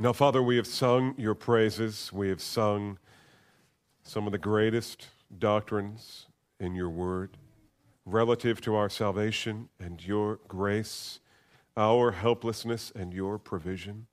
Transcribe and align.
Now, 0.00 0.12
Father, 0.12 0.40
we 0.40 0.54
have 0.58 0.66
sung 0.68 1.16
your 1.18 1.34
praises. 1.34 2.12
We 2.12 2.28
have 2.28 2.40
sung 2.40 3.00
some 4.04 4.26
of 4.26 4.32
the 4.32 4.38
greatest 4.38 5.08
doctrines 5.36 6.26
in 6.60 6.76
your 6.76 6.88
word 6.88 7.36
relative 8.06 8.60
to 8.60 8.76
our 8.76 8.88
salvation 8.88 9.70
and 9.80 10.00
your 10.06 10.38
grace, 10.46 11.18
our 11.76 12.12
helplessness 12.12 12.92
and 12.94 13.12
your 13.12 13.40
provision, 13.40 14.06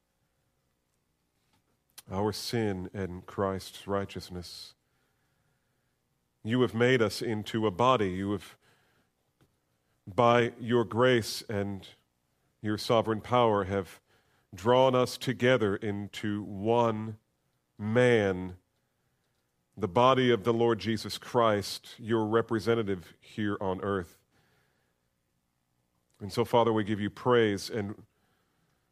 our 2.12 2.34
sin 2.34 2.90
and 2.92 3.24
Christ's 3.28 3.88
righteousness. 3.88 4.74
You 6.44 6.62
have 6.62 6.74
made 6.74 7.04
us 7.04 7.22
into 7.22 7.68
a 7.68 7.72
body. 7.72 8.10
You 8.10 8.32
have, 8.32 8.58
by 10.08 10.54
your 10.60 10.84
grace 10.84 11.44
and 11.48 11.88
your 12.64 12.80
sovereign 12.80 13.22
power, 13.22 13.66
have 13.66 14.00
drawn 14.56 14.96
us 14.96 15.18
together 15.18 15.76
into 15.76 16.44
one 16.44 17.18
man 17.78 18.56
the 19.78 19.88
body 19.88 20.32
of 20.32 20.44
the 20.44 20.54
Lord 20.54 20.80
Jesus 20.80 21.18
Christ, 21.18 21.96
your 21.98 22.26
representative 22.26 23.14
here 23.20 23.58
on 23.60 23.82
earth. 23.82 24.18
And 26.22 26.32
so, 26.32 26.46
Father, 26.46 26.72
we 26.72 26.86
give 26.86 27.02
you 27.02 27.10
praise 27.10 27.70
and 27.70 27.96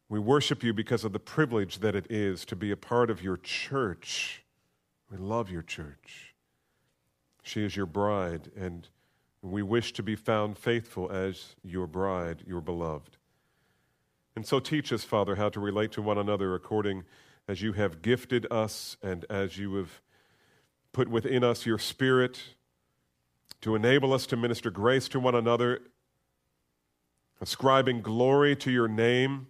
we 0.09 0.19
worship 0.19 0.61
you 0.61 0.73
because 0.73 1.05
of 1.05 1.13
the 1.13 1.19
privilege 1.19 1.79
that 1.79 1.95
it 1.95 2.05
is 2.09 2.43
to 2.45 2.55
be 2.55 2.69
a 2.71 2.77
part 2.77 3.09
of 3.09 3.23
your 3.23 3.37
church. 3.37 4.43
We 5.09 5.17
love 5.17 5.49
your 5.49 5.61
church. 5.61 6.35
She 7.41 7.63
is 7.63 7.75
your 7.75 7.85
bride, 7.85 8.51
and 8.55 8.87
we 9.41 9.63
wish 9.63 9.91
to 9.93 10.03
be 10.03 10.15
found 10.15 10.57
faithful 10.57 11.11
as 11.11 11.55
your 11.63 11.87
bride, 11.87 12.43
your 12.45 12.61
beloved. 12.61 13.17
And 14.35 14.45
so, 14.45 14.59
teach 14.59 14.91
us, 14.91 15.03
Father, 15.03 15.35
how 15.35 15.49
to 15.49 15.59
relate 15.59 15.91
to 15.93 16.01
one 16.01 16.17
another 16.17 16.55
according 16.55 17.03
as 17.47 17.61
you 17.61 17.73
have 17.73 18.01
gifted 18.01 18.47
us 18.51 18.97
and 19.01 19.25
as 19.29 19.57
you 19.57 19.75
have 19.75 20.01
put 20.91 21.07
within 21.07 21.43
us 21.43 21.65
your 21.65 21.77
spirit 21.77 22.39
to 23.61 23.75
enable 23.75 24.11
us 24.13 24.25
to 24.27 24.35
minister 24.35 24.69
grace 24.69 25.07
to 25.07 25.19
one 25.19 25.35
another, 25.35 25.81
ascribing 27.41 28.01
glory 28.01 28.55
to 28.57 28.71
your 28.71 28.87
name 28.87 29.47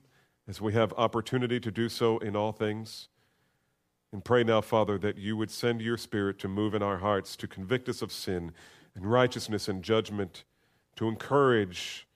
as 0.47 0.61
we 0.61 0.73
have 0.73 0.93
opportunity 0.97 1.59
to 1.59 1.71
do 1.71 1.89
so 1.89 2.17
in 2.19 2.35
all 2.35 2.51
things. 2.51 3.07
And 4.11 4.23
pray 4.23 4.43
now, 4.43 4.61
Father, 4.61 4.99
that 4.99 5.17
you 5.17 5.35
would 5.37 5.49
send 5.49 5.81
your 5.81 5.97
Spirit 5.97 6.37
to 6.39 6.47
move 6.47 6.75
in 6.75 6.83
our 6.83 6.99
hearts, 6.99 7.35
to 7.37 7.47
convict 7.47 7.89
us 7.89 8.01
of 8.01 8.11
sin 8.11 8.51
and 8.95 9.11
righteousness 9.11 9.67
and 9.67 9.81
judgment, 9.81 10.43
to 10.95 11.07
encourage, 11.07 12.07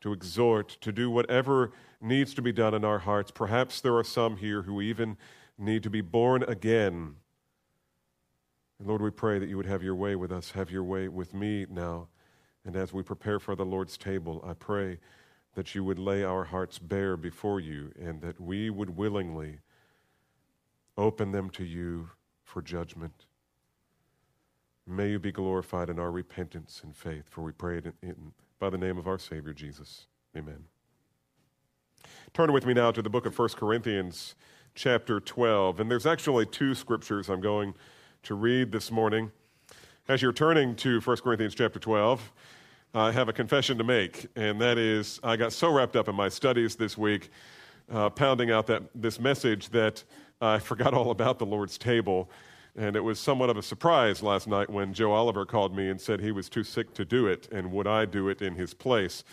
to 0.00 0.12
exhort, 0.12 0.70
to 0.80 0.90
do 0.90 1.08
whatever 1.08 1.70
needs 2.00 2.34
to 2.34 2.42
be 2.42 2.52
done 2.52 2.74
in 2.74 2.84
our 2.84 2.98
hearts. 2.98 3.30
Perhaps 3.30 3.80
there 3.80 3.96
are 3.96 4.04
some 4.04 4.36
here 4.36 4.62
who 4.62 4.80
even 4.80 5.16
need 5.58 5.82
to 5.82 5.90
be 5.90 6.00
born 6.00 6.42
again 6.42 7.16
and 8.78 8.88
Lord, 8.88 9.00
we 9.00 9.10
pray 9.10 9.38
that 9.38 9.48
you 9.48 9.56
would 9.56 9.66
have 9.66 9.82
your 9.82 9.94
way 9.94 10.16
with 10.16 10.30
us, 10.30 10.50
have 10.50 10.70
your 10.70 10.84
way 10.84 11.08
with 11.08 11.32
me 11.32 11.66
now. 11.70 12.08
And 12.64 12.76
as 12.76 12.92
we 12.92 13.02
prepare 13.02 13.38
for 13.38 13.54
the 13.54 13.64
Lord's 13.64 13.96
table, 13.96 14.44
I 14.46 14.52
pray 14.52 14.98
that 15.54 15.74
you 15.74 15.82
would 15.84 15.98
lay 15.98 16.24
our 16.24 16.44
hearts 16.44 16.78
bare 16.78 17.16
before 17.16 17.60
you 17.60 17.92
and 17.98 18.20
that 18.20 18.40
we 18.40 18.68
would 18.68 18.96
willingly 18.96 19.60
open 20.98 21.32
them 21.32 21.48
to 21.50 21.64
you 21.64 22.10
for 22.44 22.60
judgment. 22.60 23.26
May 24.86 25.10
you 25.10 25.18
be 25.18 25.32
glorified 25.32 25.88
in 25.88 25.98
our 25.98 26.10
repentance 26.10 26.82
and 26.84 26.94
faith, 26.94 27.24
for 27.30 27.42
we 27.42 27.52
pray 27.52 27.78
it 27.78 27.86
in, 27.86 27.92
in, 28.02 28.32
by 28.58 28.70
the 28.70 28.78
name 28.78 28.98
of 28.98 29.08
our 29.08 29.18
Savior 29.18 29.52
Jesus. 29.52 30.06
Amen. 30.36 30.66
Turn 32.34 32.52
with 32.52 32.66
me 32.66 32.74
now 32.74 32.90
to 32.90 33.00
the 33.00 33.08
book 33.08 33.24
of 33.24 33.38
1 33.38 33.50
Corinthians, 33.50 34.34
chapter 34.74 35.20
12. 35.20 35.80
And 35.80 35.90
there's 35.90 36.04
actually 36.04 36.44
two 36.44 36.74
scriptures 36.74 37.30
I'm 37.30 37.40
going 37.40 37.74
to 38.24 38.34
read 38.34 38.72
this 38.72 38.90
morning. 38.90 39.30
As 40.08 40.20
you're 40.20 40.32
turning 40.32 40.76
to 40.76 41.00
1 41.00 41.16
Corinthians 41.18 41.54
chapter 41.54 41.78
12, 41.78 42.32
I 42.94 43.10
have 43.12 43.28
a 43.28 43.32
confession 43.32 43.78
to 43.78 43.84
make, 43.84 44.26
and 44.36 44.60
that 44.60 44.76
is 44.76 45.18
I 45.22 45.36
got 45.36 45.52
so 45.52 45.72
wrapped 45.72 45.96
up 45.96 46.08
in 46.08 46.14
my 46.14 46.28
studies 46.28 46.76
this 46.76 46.98
week, 46.98 47.30
uh, 47.90 48.10
pounding 48.10 48.50
out 48.50 48.66
that, 48.66 48.82
this 48.94 49.18
message, 49.18 49.70
that 49.70 50.04
I 50.40 50.58
forgot 50.60 50.94
all 50.94 51.10
about 51.10 51.38
the 51.38 51.46
Lord's 51.46 51.78
table. 51.78 52.30
And 52.76 52.96
it 52.96 53.00
was 53.00 53.18
somewhat 53.18 53.48
of 53.48 53.56
a 53.56 53.62
surprise 53.62 54.22
last 54.22 54.46
night 54.46 54.68
when 54.68 54.92
Joe 54.92 55.12
Oliver 55.12 55.46
called 55.46 55.74
me 55.74 55.88
and 55.88 55.98
said 55.98 56.20
he 56.20 56.32
was 56.32 56.50
too 56.50 56.64
sick 56.64 56.92
to 56.94 57.04
do 57.04 57.26
it, 57.26 57.48
and 57.50 57.72
would 57.72 57.86
I 57.86 58.04
do 58.04 58.28
it 58.28 58.42
in 58.42 58.54
his 58.54 58.74
place? 58.74 59.24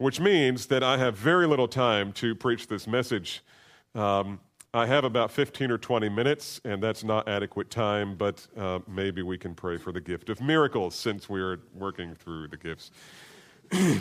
Which 0.00 0.18
means 0.18 0.64
that 0.68 0.82
I 0.82 0.96
have 0.96 1.14
very 1.14 1.46
little 1.46 1.68
time 1.68 2.12
to 2.14 2.34
preach 2.34 2.68
this 2.68 2.86
message. 2.86 3.42
Um, 3.94 4.40
I 4.72 4.86
have 4.86 5.04
about 5.04 5.30
15 5.30 5.70
or 5.70 5.76
20 5.76 6.08
minutes, 6.08 6.58
and 6.64 6.82
that's 6.82 7.04
not 7.04 7.28
adequate 7.28 7.68
time, 7.68 8.16
but 8.16 8.46
uh, 8.56 8.78
maybe 8.88 9.20
we 9.20 9.36
can 9.36 9.54
pray 9.54 9.76
for 9.76 9.92
the 9.92 10.00
gift 10.00 10.30
of 10.30 10.40
miracles 10.40 10.94
since 10.94 11.28
we're 11.28 11.60
working 11.74 12.14
through 12.14 12.48
the 12.48 12.56
gifts. 12.56 12.92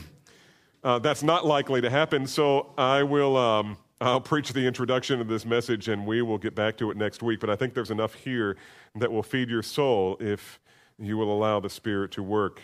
uh, 0.86 1.00
that's 1.00 1.22
not 1.22 1.46
likely 1.46 1.82
to 1.82 1.90
happen, 1.90 2.26
so 2.26 2.72
I 2.78 3.04
will. 3.04 3.36
Um, 3.36 3.76
I'll 4.00 4.22
preach 4.22 4.54
the 4.54 4.66
introduction 4.66 5.20
of 5.20 5.28
this 5.28 5.46
message 5.46 5.90
and 5.90 6.08
we 6.08 6.22
will 6.22 6.38
get 6.38 6.56
back 6.56 6.78
to 6.78 6.92
it 6.92 6.96
next 6.96 7.22
week. 7.22 7.42
But 7.42 7.50
I 7.50 7.58
think 7.58 7.74
there's 7.74 7.92
enough 7.92 8.14
here 8.14 8.56
that 8.96 9.12
will 9.12 9.22
feed 9.22 9.50
your 9.50 9.64
soul 9.64 10.16
if 10.22 10.62
you 10.98 11.18
will 11.18 11.34
allow 11.34 11.60
the 11.60 11.70
Spirit 11.70 12.12
to 12.12 12.24
work. 12.24 12.62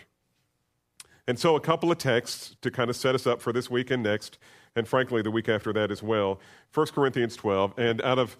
And 1.28 1.38
so, 1.38 1.56
a 1.56 1.60
couple 1.60 1.90
of 1.90 1.98
texts 1.98 2.56
to 2.62 2.70
kind 2.70 2.88
of 2.88 2.96
set 2.96 3.14
us 3.14 3.26
up 3.26 3.40
for 3.42 3.52
this 3.52 3.68
week 3.70 3.90
and 3.90 4.02
next 4.02 4.38
and 4.76 4.86
frankly, 4.86 5.22
the 5.22 5.30
week 5.30 5.48
after 5.48 5.72
that 5.72 5.90
as 5.90 6.02
well. 6.02 6.38
1 6.72 6.86
Corinthians 6.88 7.34
12. 7.34 7.78
And 7.78 8.02
out 8.02 8.18
of 8.18 8.36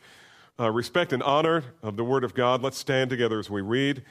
uh, 0.60 0.70
respect 0.70 1.12
and 1.12 1.22
honor 1.22 1.64
of 1.82 1.97
the 1.97 2.04
Word 2.04 2.22
of 2.22 2.34
God, 2.34 2.62
let's 2.62 2.78
stand 2.78 3.10
together 3.10 3.38
as 3.38 3.50
we 3.50 3.62
read, 3.62 4.02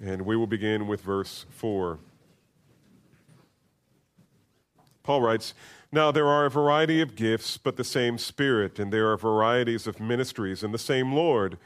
and 0.00 0.22
we 0.22 0.36
will 0.36 0.46
begin 0.46 0.86
with 0.86 1.00
verse 1.00 1.46
4. 1.50 1.98
Paul 5.02 5.22
writes, 5.22 5.54
Now 5.90 6.12
there 6.12 6.28
are 6.28 6.44
a 6.44 6.50
variety 6.50 7.00
of 7.00 7.16
gifts, 7.16 7.56
but 7.56 7.76
the 7.76 7.84
same 7.84 8.18
Spirit, 8.18 8.78
and 8.78 8.92
there 8.92 9.10
are 9.10 9.16
varieties 9.16 9.86
of 9.86 9.98
ministries, 9.98 10.62
and 10.62 10.72
the 10.74 10.78
same 10.78 11.12
Lord. 11.12 11.58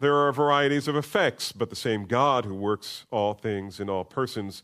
There 0.00 0.16
are 0.16 0.32
varieties 0.32 0.88
of 0.88 0.96
effects, 0.96 1.52
but 1.52 1.68
the 1.68 1.76
same 1.76 2.06
God 2.06 2.46
who 2.46 2.54
works 2.54 3.04
all 3.10 3.34
things 3.34 3.78
in 3.78 3.90
all 3.90 4.04
persons. 4.04 4.62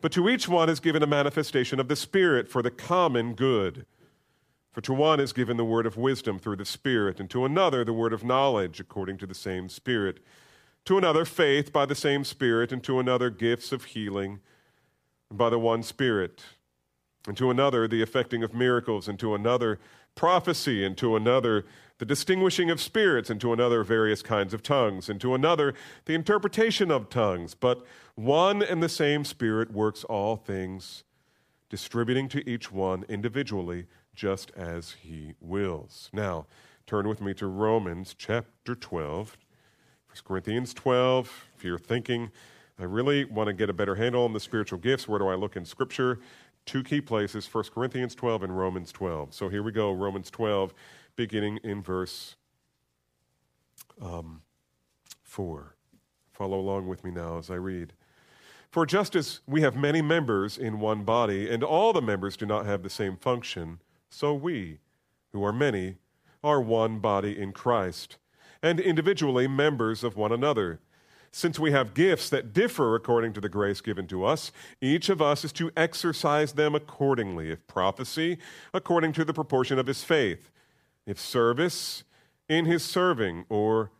But 0.00 0.12
to 0.12 0.28
each 0.28 0.48
one 0.48 0.68
is 0.68 0.80
given 0.80 1.02
a 1.02 1.06
manifestation 1.06 1.78
of 1.78 1.88
the 1.88 1.96
Spirit 1.96 2.48
for 2.48 2.62
the 2.62 2.70
common 2.70 3.34
good. 3.34 3.84
For 4.72 4.80
to 4.82 4.92
one 4.92 5.20
is 5.20 5.32
given 5.32 5.56
the 5.56 5.64
word 5.64 5.84
of 5.84 5.96
wisdom 5.96 6.38
through 6.38 6.56
the 6.56 6.64
Spirit, 6.64 7.18
and 7.18 7.28
to 7.30 7.44
another 7.44 7.84
the 7.84 7.92
word 7.92 8.12
of 8.12 8.24
knowledge 8.24 8.78
according 8.78 9.18
to 9.18 9.26
the 9.26 9.34
same 9.34 9.68
Spirit, 9.68 10.20
to 10.84 10.96
another 10.96 11.24
faith 11.24 11.72
by 11.72 11.86
the 11.86 11.94
same 11.94 12.24
Spirit, 12.24 12.72
and 12.72 12.82
to 12.84 13.00
another 13.00 13.30
gifts 13.30 13.72
of 13.72 13.84
healing 13.84 14.40
by 15.30 15.50
the 15.50 15.58
one 15.58 15.82
Spirit, 15.82 16.44
and 17.26 17.36
to 17.36 17.50
another 17.50 17.88
the 17.88 18.00
effecting 18.00 18.42
of 18.42 18.54
miracles, 18.54 19.08
and 19.08 19.18
to 19.18 19.34
another 19.34 19.80
prophecy, 20.14 20.84
and 20.84 20.96
to 20.98 21.16
another 21.16 21.66
the 22.00 22.06
distinguishing 22.06 22.70
of 22.70 22.80
spirits, 22.80 23.28
and 23.28 23.38
to 23.42 23.52
another 23.52 23.84
various 23.84 24.22
kinds 24.22 24.54
of 24.54 24.62
tongues, 24.62 25.10
and 25.10 25.20
to 25.20 25.34
another 25.34 25.74
the 26.06 26.14
interpretation 26.14 26.90
of 26.90 27.10
tongues. 27.10 27.54
But 27.54 27.84
one 28.14 28.62
and 28.62 28.82
the 28.82 28.88
same 28.88 29.22
Spirit 29.22 29.70
works 29.70 30.02
all 30.04 30.36
things, 30.36 31.04
distributing 31.68 32.26
to 32.30 32.48
each 32.48 32.72
one 32.72 33.04
individually 33.10 33.84
just 34.14 34.50
as 34.56 34.96
he 35.02 35.34
wills. 35.42 36.08
Now, 36.10 36.46
turn 36.86 37.06
with 37.06 37.20
me 37.20 37.34
to 37.34 37.46
Romans 37.46 38.14
chapter 38.16 38.74
12. 38.74 39.36
1 40.08 40.16
Corinthians 40.24 40.72
12. 40.72 41.48
If 41.58 41.64
you're 41.64 41.78
thinking, 41.78 42.30
I 42.78 42.84
really 42.84 43.26
want 43.26 43.48
to 43.48 43.52
get 43.52 43.68
a 43.68 43.74
better 43.74 43.96
handle 43.96 44.24
on 44.24 44.32
the 44.32 44.40
spiritual 44.40 44.78
gifts, 44.78 45.06
where 45.06 45.18
do 45.18 45.28
I 45.28 45.34
look 45.34 45.54
in 45.54 45.66
Scripture? 45.66 46.18
Two 46.64 46.82
key 46.82 47.02
places 47.02 47.46
1 47.52 47.64
Corinthians 47.74 48.14
12 48.14 48.44
and 48.44 48.56
Romans 48.56 48.90
12. 48.90 49.34
So 49.34 49.50
here 49.50 49.62
we 49.62 49.70
go, 49.70 49.92
Romans 49.92 50.30
12, 50.30 50.72
beginning 51.20 51.58
in 51.62 51.82
verse 51.82 52.34
um, 54.00 54.40
4. 55.22 55.76
Follow 56.32 56.58
along 56.58 56.88
with 56.88 57.04
me 57.04 57.10
now 57.10 57.36
as 57.36 57.50
I 57.50 57.56
read. 57.56 57.92
For 58.70 58.86
just 58.86 59.14
as 59.14 59.40
we 59.46 59.60
have 59.60 59.76
many 59.76 60.00
members 60.00 60.56
in 60.56 60.80
one 60.80 61.04
body, 61.04 61.50
and 61.50 61.62
all 61.62 61.92
the 61.92 62.00
members 62.00 62.38
do 62.38 62.46
not 62.46 62.64
have 62.64 62.82
the 62.82 62.88
same 62.88 63.18
function, 63.18 63.80
so 64.08 64.32
we, 64.32 64.78
who 65.32 65.44
are 65.44 65.52
many, 65.52 65.96
are 66.42 66.62
one 66.62 67.00
body 67.00 67.38
in 67.38 67.52
Christ, 67.52 68.16
and 68.62 68.80
individually 68.80 69.46
members 69.46 70.02
of 70.02 70.16
one 70.16 70.32
another. 70.32 70.80
Since 71.32 71.58
we 71.58 71.72
have 71.72 71.92
gifts 71.92 72.30
that 72.30 72.54
differ 72.54 72.94
according 72.94 73.34
to 73.34 73.42
the 73.42 73.50
grace 73.50 73.82
given 73.82 74.06
to 74.06 74.24
us, 74.24 74.52
each 74.80 75.10
of 75.10 75.20
us 75.20 75.44
is 75.44 75.52
to 75.52 75.70
exercise 75.76 76.54
them 76.54 76.74
accordingly. 76.74 77.50
If 77.50 77.66
prophecy, 77.66 78.38
according 78.72 79.12
to 79.12 79.24
the 79.26 79.34
proportion 79.34 79.78
of 79.78 79.86
his 79.86 80.02
faith. 80.02 80.50
If 81.06 81.18
service, 81.18 82.04
in 82.48 82.66
his 82.66 82.84
serving, 82.84 83.46
or 83.48 83.90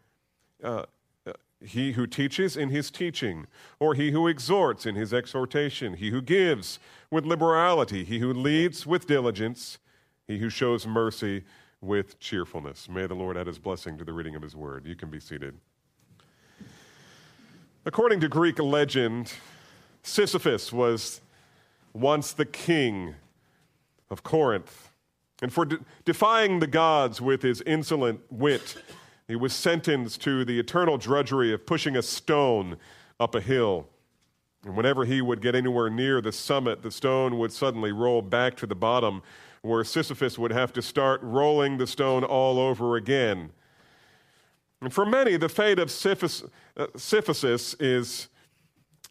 uh, 0.62 0.84
uh 1.26 1.32
he 1.64 1.92
who 1.92 2.06
teaches 2.06 2.56
in 2.56 2.70
his 2.70 2.90
teaching, 2.90 3.46
or 3.78 3.94
he 3.94 4.10
who 4.10 4.26
exhorts 4.28 4.86
in 4.86 4.94
his 4.94 5.12
exhortation, 5.12 5.94
he 5.94 6.10
who 6.10 6.22
gives 6.22 6.78
with 7.10 7.24
liberality, 7.24 8.04
he 8.04 8.18
who 8.18 8.32
leads 8.32 8.86
with 8.86 9.06
diligence 9.06 9.78
he 10.30 10.38
who 10.38 10.48
shows 10.48 10.86
mercy 10.86 11.42
with 11.80 12.20
cheerfulness. 12.20 12.88
May 12.88 13.08
the 13.08 13.14
Lord 13.14 13.36
add 13.36 13.48
his 13.48 13.58
blessing 13.58 13.98
to 13.98 14.04
the 14.04 14.12
reading 14.12 14.36
of 14.36 14.42
his 14.42 14.54
word. 14.54 14.86
You 14.86 14.94
can 14.94 15.10
be 15.10 15.18
seated. 15.18 15.56
According 17.84 18.20
to 18.20 18.28
Greek 18.28 18.60
legend, 18.60 19.32
Sisyphus 20.04 20.72
was 20.72 21.20
once 21.92 22.32
the 22.32 22.44
king 22.44 23.16
of 24.08 24.22
Corinth. 24.22 24.89
And 25.42 25.52
for 25.52 25.64
de- 25.64 25.78
defying 26.04 26.60
the 26.60 26.66
gods 26.66 27.20
with 27.20 27.42
his 27.42 27.60
insolent 27.62 28.20
wit, 28.30 28.76
he 29.26 29.36
was 29.36 29.52
sentenced 29.52 30.20
to 30.22 30.44
the 30.44 30.58
eternal 30.58 30.98
drudgery 30.98 31.52
of 31.52 31.66
pushing 31.66 31.96
a 31.96 32.02
stone 32.02 32.76
up 33.18 33.34
a 33.34 33.40
hill. 33.40 33.88
And 34.64 34.76
whenever 34.76 35.04
he 35.04 35.22
would 35.22 35.40
get 35.40 35.54
anywhere 35.54 35.88
near 35.88 36.20
the 36.20 36.32
summit, 36.32 36.82
the 36.82 36.90
stone 36.90 37.38
would 37.38 37.52
suddenly 37.52 37.92
roll 37.92 38.22
back 38.22 38.56
to 38.56 38.66
the 38.66 38.74
bottom, 38.74 39.22
where 39.62 39.84
Sisyphus 39.84 40.38
would 40.38 40.52
have 40.52 40.72
to 40.74 40.82
start 40.82 41.22
rolling 41.22 41.78
the 41.78 41.86
stone 41.86 42.24
all 42.24 42.58
over 42.58 42.96
again. 42.96 43.50
And 44.82 44.92
for 44.92 45.04
many, 45.04 45.36
the 45.36 45.48
fate 45.48 45.78
of 45.78 45.88
uh, 45.88 46.86
Sisyphus 46.96 47.74
is 47.74 48.28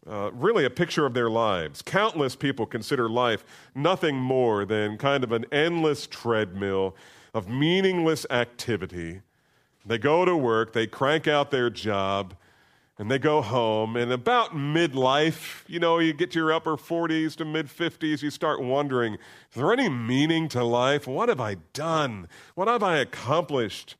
uh, 0.08 0.30
really 0.32 0.64
a 0.64 0.70
picture 0.70 1.06
of 1.06 1.14
their 1.14 1.30
lives. 1.30 1.82
Countless 1.82 2.36
people 2.36 2.66
consider 2.66 3.08
life 3.08 3.44
nothing 3.74 4.16
more 4.16 4.64
than 4.64 4.96
kind 4.96 5.24
of 5.24 5.32
an 5.32 5.44
endless 5.52 6.06
treadmill 6.06 6.96
of 7.34 7.48
meaningless 7.48 8.26
activity. 8.30 9.20
They 9.84 9.98
go 9.98 10.24
to 10.24 10.36
work, 10.36 10.72
they 10.72 10.86
crank 10.86 11.26
out 11.26 11.50
their 11.50 11.70
job, 11.70 12.34
and 12.98 13.10
they 13.10 13.18
go 13.18 13.40
home. 13.40 13.96
And 13.96 14.12
about 14.12 14.54
midlife, 14.54 15.62
you 15.66 15.78
know, 15.80 15.98
you 15.98 16.12
get 16.12 16.32
to 16.32 16.38
your 16.38 16.52
upper 16.52 16.76
40s 16.76 17.34
to 17.36 17.44
mid 17.44 17.66
50s, 17.66 18.22
you 18.22 18.30
start 18.30 18.62
wondering 18.62 19.14
is 19.14 19.18
there 19.54 19.72
any 19.72 19.88
meaning 19.88 20.48
to 20.48 20.62
life? 20.64 21.06
What 21.06 21.28
have 21.28 21.40
I 21.40 21.56
done? 21.72 22.28
What 22.54 22.68
have 22.68 22.82
I 22.82 22.98
accomplished? 22.98 23.96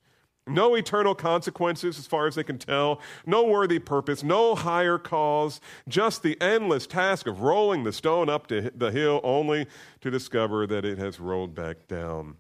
No 0.51 0.75
eternal 0.75 1.15
consequences 1.15 1.99
as 1.99 2.07
far 2.07 2.27
as 2.27 2.35
they 2.35 2.45
can 2.45 2.59
tell, 2.59 3.01
no 3.25 3.45
worthy 3.45 3.79
purpose, 3.79 4.23
no 4.23 4.55
higher 4.55 4.99
cause, 4.99 5.61
just 5.89 6.23
the 6.23 6.41
endless 6.41 6.87
task 6.87 7.27
of 7.27 7.41
rolling 7.41 7.85
the 7.85 7.93
stone 7.93 8.29
up 8.29 8.47
to 8.49 8.71
the 8.75 8.91
hill 8.91 9.21
only 9.23 9.67
to 10.01 10.11
discover 10.11 10.67
that 10.67 10.85
it 10.85 10.99
has 10.99 11.21
rolled 11.21 11.55
back 11.55 11.87
down. 11.87 12.37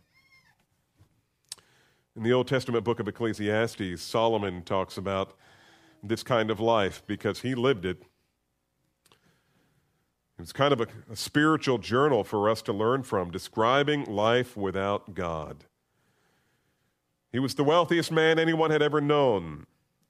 In 2.16 2.24
the 2.24 2.32
Old 2.32 2.48
Testament 2.48 2.84
book 2.84 2.98
of 2.98 3.06
Ecclesiastes, 3.06 4.02
Solomon 4.02 4.62
talks 4.62 4.98
about 4.98 5.34
this 6.02 6.22
kind 6.22 6.50
of 6.50 6.58
life 6.58 7.02
because 7.06 7.40
he 7.40 7.54
lived 7.54 7.84
it. 7.84 8.02
It's 10.38 10.52
kind 10.52 10.72
of 10.72 10.80
a, 10.80 10.86
a 11.10 11.16
spiritual 11.16 11.78
journal 11.78 12.24
for 12.24 12.48
us 12.48 12.62
to 12.62 12.72
learn 12.72 13.02
from, 13.02 13.30
describing 13.30 14.04
life 14.04 14.56
without 14.56 15.14
God. 15.14 15.66
He 17.32 17.38
was 17.38 17.54
the 17.54 17.64
wealthiest 17.64 18.10
man 18.10 18.38
anyone 18.38 18.70
had 18.70 18.82
ever 18.82 19.00
known, 19.00 19.66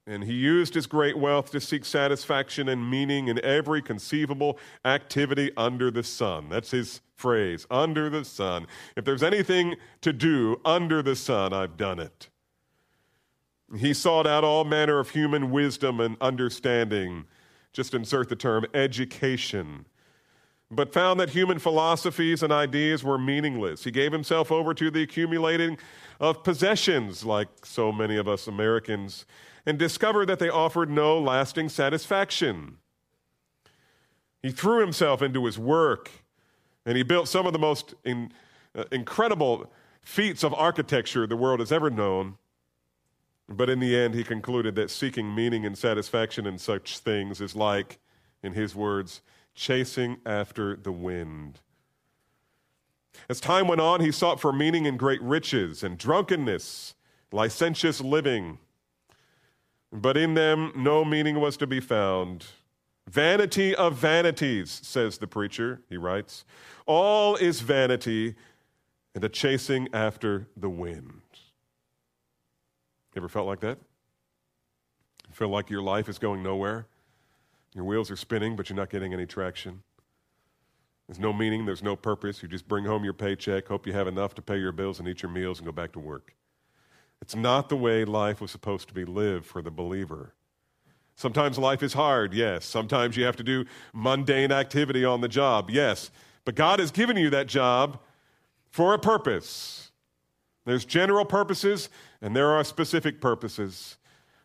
and 0.07 0.25
he 0.25 0.33
used 0.33 0.75
his 0.75 0.87
great 0.87 1.19
wealth 1.19 1.51
to 1.51 1.61
seek 1.61 1.85
satisfaction 1.85 2.69
and 2.69 2.91
meaning 2.91 3.29
in 3.29 3.45
every 3.45 3.83
conceivable 3.83 4.59
activity 4.85 5.51
under 5.57 5.91
the 5.91 6.03
sun. 6.03 6.49
That's 6.49 6.71
his 6.71 7.03
phrase, 7.15 7.67
under 7.71 8.09
the 8.09 8.25
sun. 8.25 8.67
If 8.97 9.05
there's 9.05 9.23
anything 9.23 9.77
to 10.01 10.13
do 10.13 10.61
under 10.65 11.03
the 11.03 11.17
sun, 11.17 11.53
I've 11.53 11.77
done 11.77 12.01
it. 12.01 12.29
He 13.77 13.93
sought 13.93 14.27
out 14.27 14.43
all 14.43 14.65
manner 14.65 14.99
of 14.99 15.11
human 15.11 15.51
wisdom 15.51 16.01
and 16.01 16.17
understanding. 16.21 17.27
Just 17.73 17.95
insert 17.95 18.29
the 18.29 18.37
term 18.37 18.67
education 18.75 19.85
but 20.71 20.93
found 20.93 21.19
that 21.19 21.31
human 21.31 21.59
philosophies 21.59 22.43
and 22.43 22.53
ideas 22.53 23.03
were 23.03 23.19
meaningless. 23.19 23.83
He 23.85 23.91
gave 23.91 24.13
himself 24.13 24.53
over 24.53 24.73
to 24.75 24.91
the 24.91 25.03
accumulating 25.03 25.79
of 26.21 26.45
possessions, 26.45 27.25
like 27.25 27.49
so 27.65 27.91
many 27.91 28.17
of 28.17 28.29
us 28.29 28.47
Americans, 28.47 29.27
and 29.67 29.79
discovered 29.79 30.27
that 30.27 30.39
they 30.39 30.49
offered 30.49 30.89
no 30.89 31.19
lasting 31.19 31.69
satisfaction. 31.69 32.77
He 34.43 34.51
threw 34.51 34.81
himself 34.81 35.23
into 35.23 35.45
his 35.45 35.59
work, 35.59 36.11
and 36.87 36.97
he 36.97 37.03
built 37.03 37.29
some 37.29 37.47
of 37.47 37.53
the 37.53 37.59
most 37.59 37.95
in, 38.05 38.33
uh, 38.75 38.85
incredible 38.93 39.71
feats 40.03 40.45
of 40.45 40.55
architecture 40.55 41.27
the 41.27 41.37
world 41.37 41.61
has 41.61 41.73
ever 41.73 41.91
known. 41.91 42.37
But 43.49 43.69
in 43.69 43.81
the 43.81 43.97
end, 43.97 44.15
he 44.15 44.23
concluded 44.23 44.77
that 44.77 44.91
seeking 44.91 45.35
meaning 45.35 45.67
and 45.67 45.77
satisfaction 45.77 46.47
in 46.47 46.57
such 46.59 46.99
things 46.99 47.41
is 47.41 47.57
like, 47.57 47.99
in 48.43 48.55
his 48.55 48.75
words, 48.75 49.21
chasing 49.61 50.17
after 50.25 50.75
the 50.75 50.91
wind. 50.91 51.61
As 53.29 53.41
time 53.41 53.69
went 53.69 53.83
on, 53.83 54.01
he 54.01 54.11
sought 54.11 54.41
for 54.41 54.55
meaning 54.55 54.87
in 54.87 54.97
great 54.97 55.21
riches 55.21 55.83
and 55.83 55.99
drunkenness, 55.99 56.95
licentious 57.31 58.01
living. 58.01 58.59
But 59.93 60.17
in 60.17 60.33
them, 60.33 60.73
no 60.75 61.05
meaning 61.05 61.41
was 61.41 61.59
to 61.59 61.67
be 61.67 61.79
found. 61.79 62.47
Vanity 63.07 63.75
of 63.75 63.97
vanities, 63.97 64.81
says 64.83 65.19
the 65.19 65.27
preacher, 65.27 65.83
he 65.91 65.99
writes. 65.99 66.47
All 66.87 67.37
is 67.37 67.61
vanity 67.61 68.37
and 69.15 69.23
a 69.23 69.29
chasing 69.29 69.89
after 69.93 70.49
the 70.57 70.71
wind. 70.71 71.21
You 73.15 73.19
Ever 73.19 73.29
felt 73.29 73.47
like 73.47 73.61
that? 73.61 73.79
Feel 75.33 75.49
like 75.49 75.69
your 75.69 75.83
life 75.83 76.09
is 76.09 76.19
going 76.19 76.43
nowhere? 76.43 76.87
Your 77.75 77.85
wheels 77.85 78.11
are 78.11 78.17
spinning, 78.17 78.57
but 78.57 78.69
you're 78.69 78.77
not 78.77 78.91
getting 78.91 79.13
any 79.13 79.27
traction. 79.27 79.83
There's 81.07 81.19
no 81.19 81.33
meaning, 81.33 81.67
there's 81.67 81.83
no 81.83 81.97
purpose. 81.97 82.43
You 82.43 82.49
just 82.49 82.69
bring 82.69 82.85
home 82.85 83.05
your 83.05 83.13
paycheck, 83.13 83.67
hope 83.67 83.87
you 83.87 83.93
have 83.93 84.07
enough 84.07 84.35
to 84.37 84.43
pay 84.43 84.59
your 84.59 84.73
bills 84.73 84.99
and 84.99 85.09
eat 85.09 85.23
your 85.23 85.31
meals 85.31 85.59
and 85.59 85.67
go 85.67 85.73
back 85.73 85.93
to 85.93 85.99
work. 85.99 86.35
It's 87.21 87.35
not 87.35 87.69
the 87.69 87.77
way 87.77 88.05
life 88.05 88.41
was 88.41 88.51
supposed 88.51 88.89
to 88.89 88.95
be 88.95 89.05
lived 89.05 89.45
for 89.45 89.61
the 89.61 89.71
believer. 89.71 90.35
Sometimes 91.17 91.59
life 91.59 91.83
is 91.83 91.93
hard, 91.93 92.33
yes. 92.33 92.65
Sometimes 92.65 93.17
you 93.17 93.25
have 93.25 93.37
to 93.37 93.43
do 93.43 93.67
mundane 93.93 94.53
activity 94.53 95.05
on 95.05 95.21
the 95.21 95.29
job, 95.29 95.69
yes. 95.71 96.11
But 96.45 96.55
God 96.55 96.79
has 96.79 96.91
given 96.91 97.17
you 97.17 97.29
that 97.31 97.47
job 97.47 98.01
for 98.71 98.95
a 98.95 98.99
purpose. 98.99 99.91
There's 100.65 100.85
general 100.85 101.25
purposes 101.25 101.89
and 102.23 102.35
there 102.35 102.51
are 102.51 102.65
specific 102.65 103.21
purposes. 103.21 103.99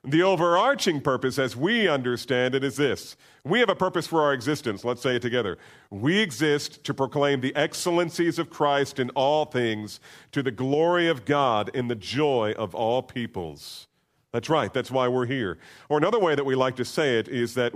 The 0.07 0.21
overarching 0.21 1.01
purpose, 1.01 1.39
as 1.39 1.55
we 1.55 1.87
understand 1.87 2.53
it, 2.53 2.63
is 2.63 2.75
this 2.75 3.15
we 3.43 3.59
have 3.59 3.69
a 3.69 3.75
purpose 3.75 4.05
for 4.05 4.21
our 4.21 4.33
existence. 4.33 4.83
Let's 4.83 5.01
say 5.01 5.15
it 5.15 5.21
together. 5.21 5.57
We 5.89 6.19
exist 6.19 6.83
to 6.83 6.93
proclaim 6.93 7.41
the 7.41 7.55
excellencies 7.55 8.37
of 8.37 8.51
Christ 8.51 8.99
in 8.99 9.09
all 9.11 9.45
things, 9.45 9.99
to 10.31 10.43
the 10.43 10.51
glory 10.51 11.07
of 11.07 11.25
God 11.25 11.71
in 11.73 11.87
the 11.87 11.95
joy 11.95 12.53
of 12.57 12.75
all 12.75 13.01
peoples. 13.01 13.87
That's 14.31 14.49
right, 14.49 14.71
that's 14.71 14.91
why 14.91 15.07
we're 15.07 15.25
here. 15.25 15.57
Or 15.89 15.97
another 15.97 16.19
way 16.19 16.35
that 16.35 16.45
we 16.45 16.55
like 16.55 16.75
to 16.75 16.85
say 16.85 17.17
it 17.17 17.27
is 17.27 17.55
that 17.55 17.73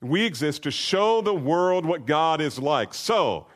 we 0.00 0.24
exist 0.24 0.64
to 0.64 0.70
show 0.72 1.20
the 1.20 1.34
world 1.34 1.86
what 1.86 2.06
God 2.06 2.40
is 2.40 2.58
like. 2.58 2.92
So, 2.92 3.46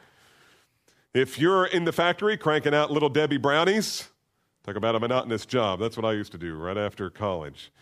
if 1.15 1.39
you're 1.39 1.67
in 1.67 1.85
the 1.85 1.93
factory 1.93 2.37
cranking 2.37 2.75
out 2.75 2.91
little 2.91 3.09
Debbie 3.09 3.37
brownies, 3.37 4.09
talk 4.65 4.77
about 4.77 4.95
a 4.95 5.01
monotonous 5.01 5.45
job. 5.45 5.81
That's 5.81 5.97
what 5.97 6.07
I 6.07 6.13
used 6.13 6.33
to 6.33 6.39
do 6.39 6.55
right 6.55 6.79
after 6.79 7.11
college. 7.11 7.73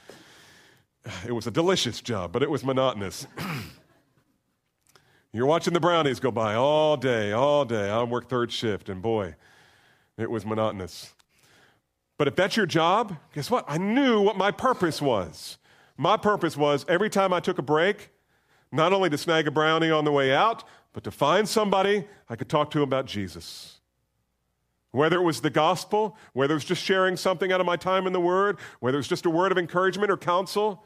It 1.27 1.33
was 1.33 1.47
a 1.47 1.51
delicious 1.51 2.01
job, 2.01 2.33
but 2.33 2.43
it 2.43 2.51
was 2.51 2.65
monotonous. 2.65 3.27
You're 5.33 5.47
watching 5.47 5.73
the 5.73 5.81
brownies 5.81 6.21
go 6.21 6.31
by 6.31 6.55
all 6.55 6.97
day, 6.97 7.33
all 7.33 7.65
day. 7.65 7.89
I 7.89 8.03
work 8.03 8.29
third 8.29 8.53
shift, 8.53 8.89
and 8.89 9.01
boy, 9.01 9.37
it 10.19 10.31
was 10.31 10.45
monotonous. 10.45 11.15
But 12.19 12.29
if 12.29 12.37
that's 12.37 12.57
your 12.57 12.67
job, 12.67 13.17
guess 13.33 13.51
what? 13.51 13.65
I 13.67 13.79
knew 13.79 14.21
what 14.21 14.37
my 14.37 14.51
purpose 14.51 15.01
was. 15.01 15.57
My 15.97 16.17
purpose 16.17 16.57
was 16.57 16.85
every 16.89 17.09
time 17.09 17.33
I 17.33 17.41
took 17.41 17.59
a 17.59 17.63
break, 17.63 18.11
not 18.73 18.93
only 18.93 19.09
to 19.09 19.19
snag 19.19 19.47
a 19.47 19.51
brownie 19.51 19.91
on 19.91 20.05
the 20.05 20.13
way 20.13 20.35
out, 20.35 20.65
but 20.93 21.05
to 21.05 21.11
find 21.11 21.49
somebody 21.49 22.05
I 22.29 22.37
could 22.37 22.49
talk 22.49 22.71
to 22.73 22.83
about 22.83 23.07
Jesus. 23.07 23.81
Whether 24.91 25.17
it 25.17 25.23
was 25.23 25.41
the 25.41 25.51
gospel, 25.51 26.17
whether 26.33 26.55
it 26.55 26.57
was 26.57 26.65
just 26.65 26.83
sharing 26.83 27.17
something 27.17 27.53
out 27.53 27.61
of 27.61 27.67
my 27.67 27.77
time 27.77 28.07
in 28.07 28.13
the 28.13 28.21
Word, 28.21 28.59
whether 28.81 28.97
it 28.97 28.99
was 28.99 29.09
just 29.09 29.25
a 29.25 29.31
word 29.31 29.53
of 29.53 29.59
encouragement 29.59 30.11
or 30.11 30.17
counsel, 30.17 30.85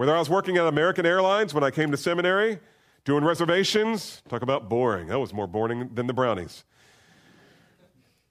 whether 0.00 0.16
I 0.16 0.18
was 0.18 0.30
working 0.30 0.56
at 0.56 0.66
American 0.66 1.04
Airlines 1.04 1.52
when 1.52 1.62
I 1.62 1.70
came 1.70 1.90
to 1.90 1.96
seminary, 1.98 2.58
doing 3.04 3.22
reservations, 3.22 4.22
talk 4.30 4.40
about 4.40 4.70
boring. 4.70 5.08
That 5.08 5.18
was 5.18 5.34
more 5.34 5.46
boring 5.46 5.90
than 5.92 6.06
the 6.06 6.14
brownies. 6.14 6.64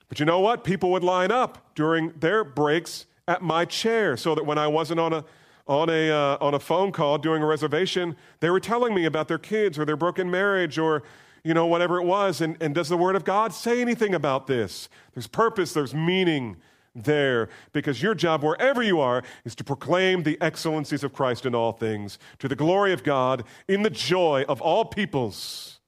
But 0.08 0.20
you 0.20 0.26
know 0.26 0.40
what? 0.40 0.64
People 0.64 0.90
would 0.94 1.04
line 1.04 1.30
up 1.30 1.76
during 1.76 2.12
their 2.18 2.44
breaks 2.44 3.06
at 3.28 3.44
my 3.44 3.66
chair 3.66 4.18
so 4.18 4.34
that 4.34 4.48
when 4.48 4.58
I 4.58 4.66
wasn't 4.66 5.00
on 5.00 5.14
a 5.14 5.26
on 5.68 5.92
a, 5.92 6.10
uh, 6.10 6.38
on 6.42 6.56
a 6.56 6.60
phone 6.60 6.92
call 6.92 7.20
doing 7.20 7.44
a 7.44 7.46
reservation, 7.46 8.16
they 8.40 8.50
were 8.50 8.60
telling 8.60 8.96
me 8.96 9.06
about 9.06 9.28
their 9.28 9.38
kids 9.38 9.78
or 9.78 9.86
their 9.86 9.96
broken 9.96 10.32
marriage 10.32 10.80
or, 10.80 11.04
you 11.44 11.54
know, 11.54 11.68
whatever 11.68 12.02
it 12.02 12.04
was. 12.04 12.42
And, 12.42 12.58
and 12.64 12.74
does 12.74 12.90
the 12.90 12.98
Word 12.98 13.16
of 13.16 13.24
God 13.24 13.54
say 13.54 13.80
anything 13.80 14.16
about 14.16 14.48
this? 14.48 14.90
There's 15.14 15.28
purpose, 15.28 15.74
there's 15.74 15.94
meaning, 15.94 16.58
there 16.96 17.50
because 17.72 18.02
your 18.02 18.16
job, 18.16 18.44
wherever 18.44 18.82
you 18.84 19.00
are, 19.00 19.24
is 19.46 19.56
to 19.56 19.64
proclaim 19.64 20.24
the 20.24 20.38
excellencies 20.42 21.04
of 21.04 21.14
Christ 21.14 21.46
in 21.46 21.56
all 21.56 21.72
things 21.72 22.20
to 22.40 22.48
the 22.48 22.56
glory 22.56 22.94
of 22.94 23.04
God 23.04 23.44
in 23.68 23.84
the 23.84 23.90
joy 23.90 24.46
of 24.48 24.62
all 24.62 24.86
peoples. 24.86 25.80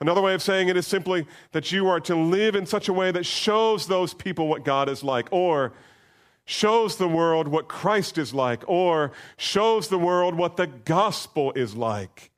Another 0.00 0.20
way 0.20 0.34
of 0.34 0.42
saying 0.42 0.68
it 0.68 0.76
is 0.76 0.86
simply 0.86 1.26
that 1.52 1.70
you 1.70 1.88
are 1.88 2.00
to 2.00 2.16
live 2.16 2.56
in 2.56 2.66
such 2.66 2.88
a 2.88 2.92
way 2.92 3.12
that 3.12 3.24
shows 3.24 3.86
those 3.86 4.12
people 4.12 4.48
what 4.48 4.64
God 4.64 4.88
is 4.88 5.04
like, 5.04 5.28
or 5.30 5.72
shows 6.44 6.96
the 6.96 7.06
world 7.06 7.46
what 7.46 7.68
Christ 7.68 8.18
is 8.18 8.34
like, 8.34 8.68
or 8.68 9.12
shows 9.36 9.86
the 9.86 9.98
world 9.98 10.34
what 10.34 10.56
the 10.56 10.66
gospel 10.66 11.52
is 11.52 11.76
like. 11.76 12.32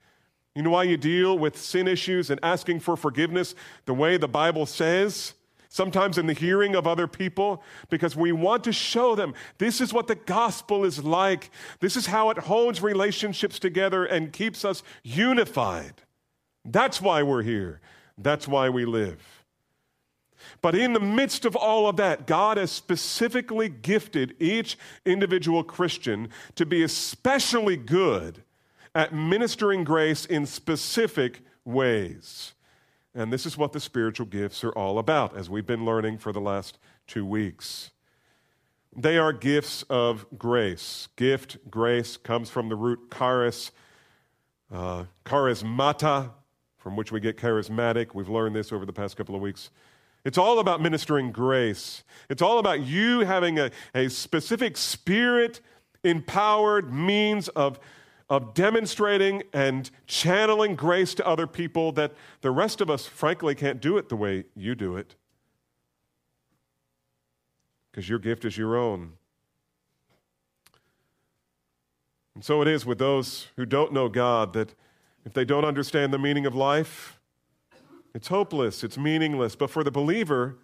You 0.54 0.62
know 0.62 0.70
why 0.70 0.82
you 0.82 0.98
deal 0.98 1.38
with 1.38 1.56
sin 1.56 1.88
issues 1.88 2.28
and 2.28 2.38
asking 2.42 2.80
for 2.80 2.98
forgiveness 2.98 3.54
the 3.86 3.94
way 3.94 4.18
the 4.18 4.28
Bible 4.28 4.66
says? 4.66 5.32
Sometimes 5.74 6.18
in 6.18 6.28
the 6.28 6.34
hearing 6.34 6.76
of 6.76 6.86
other 6.86 7.08
people, 7.08 7.60
because 7.90 8.14
we 8.14 8.30
want 8.30 8.62
to 8.62 8.72
show 8.72 9.16
them 9.16 9.34
this 9.58 9.80
is 9.80 9.92
what 9.92 10.06
the 10.06 10.14
gospel 10.14 10.84
is 10.84 11.02
like. 11.02 11.50
This 11.80 11.96
is 11.96 12.06
how 12.06 12.30
it 12.30 12.38
holds 12.38 12.80
relationships 12.80 13.58
together 13.58 14.04
and 14.04 14.32
keeps 14.32 14.64
us 14.64 14.84
unified. 15.02 15.94
That's 16.64 17.00
why 17.00 17.24
we're 17.24 17.42
here. 17.42 17.80
That's 18.16 18.46
why 18.46 18.68
we 18.68 18.84
live. 18.84 19.20
But 20.62 20.76
in 20.76 20.92
the 20.92 21.00
midst 21.00 21.44
of 21.44 21.56
all 21.56 21.88
of 21.88 21.96
that, 21.96 22.28
God 22.28 22.56
has 22.56 22.70
specifically 22.70 23.68
gifted 23.68 24.36
each 24.38 24.78
individual 25.04 25.64
Christian 25.64 26.28
to 26.54 26.64
be 26.64 26.84
especially 26.84 27.76
good 27.76 28.44
at 28.94 29.12
ministering 29.12 29.82
grace 29.82 30.24
in 30.24 30.46
specific 30.46 31.40
ways. 31.64 32.54
And 33.14 33.32
this 33.32 33.46
is 33.46 33.56
what 33.56 33.72
the 33.72 33.80
spiritual 33.80 34.26
gifts 34.26 34.64
are 34.64 34.72
all 34.72 34.98
about, 34.98 35.36
as 35.36 35.48
we've 35.48 35.66
been 35.66 35.84
learning 35.84 36.18
for 36.18 36.32
the 36.32 36.40
last 36.40 36.78
two 37.06 37.24
weeks. 37.24 37.92
They 38.96 39.18
are 39.18 39.32
gifts 39.32 39.82
of 39.84 40.26
grace. 40.36 41.08
Gift, 41.16 41.58
grace, 41.70 42.16
comes 42.16 42.50
from 42.50 42.68
the 42.68 42.76
root 42.76 43.12
charis, 43.16 43.70
uh, 44.72 45.04
charismata, 45.24 46.30
from 46.78 46.96
which 46.96 47.12
we 47.12 47.20
get 47.20 47.36
charismatic. 47.36 48.14
We've 48.14 48.28
learned 48.28 48.56
this 48.56 48.72
over 48.72 48.84
the 48.84 48.92
past 48.92 49.16
couple 49.16 49.34
of 49.34 49.40
weeks. 49.40 49.70
It's 50.24 50.38
all 50.38 50.58
about 50.58 50.80
ministering 50.80 51.32
grace. 51.32 52.02
It's 52.28 52.42
all 52.42 52.58
about 52.58 52.80
you 52.80 53.20
having 53.20 53.58
a, 53.58 53.70
a 53.94 54.08
specific 54.08 54.76
spirit 54.76 55.60
empowered 56.02 56.92
means 56.92 57.48
of, 57.48 57.78
of 58.28 58.54
demonstrating 58.54 59.42
and 59.52 59.90
channeling 60.06 60.74
grace 60.76 61.14
to 61.14 61.26
other 61.26 61.46
people 61.46 61.92
that 61.92 62.12
the 62.40 62.50
rest 62.50 62.80
of 62.80 62.88
us, 62.88 63.06
frankly, 63.06 63.54
can't 63.54 63.80
do 63.80 63.96
it 63.98 64.08
the 64.08 64.16
way 64.16 64.44
you 64.54 64.74
do 64.74 64.96
it. 64.96 65.14
Because 67.90 68.08
your 68.08 68.18
gift 68.18 68.44
is 68.44 68.56
your 68.56 68.76
own. 68.76 69.12
And 72.34 72.44
so 72.44 72.62
it 72.62 72.68
is 72.68 72.84
with 72.84 72.98
those 72.98 73.48
who 73.56 73.64
don't 73.64 73.92
know 73.92 74.08
God 74.08 74.52
that 74.54 74.74
if 75.24 75.32
they 75.32 75.44
don't 75.44 75.64
understand 75.64 76.12
the 76.12 76.18
meaning 76.18 76.46
of 76.46 76.54
life, 76.54 77.20
it's 78.14 78.28
hopeless, 78.28 78.82
it's 78.82 78.98
meaningless. 78.98 79.54
But 79.54 79.70
for 79.70 79.84
the 79.84 79.90
believer, 79.90 80.56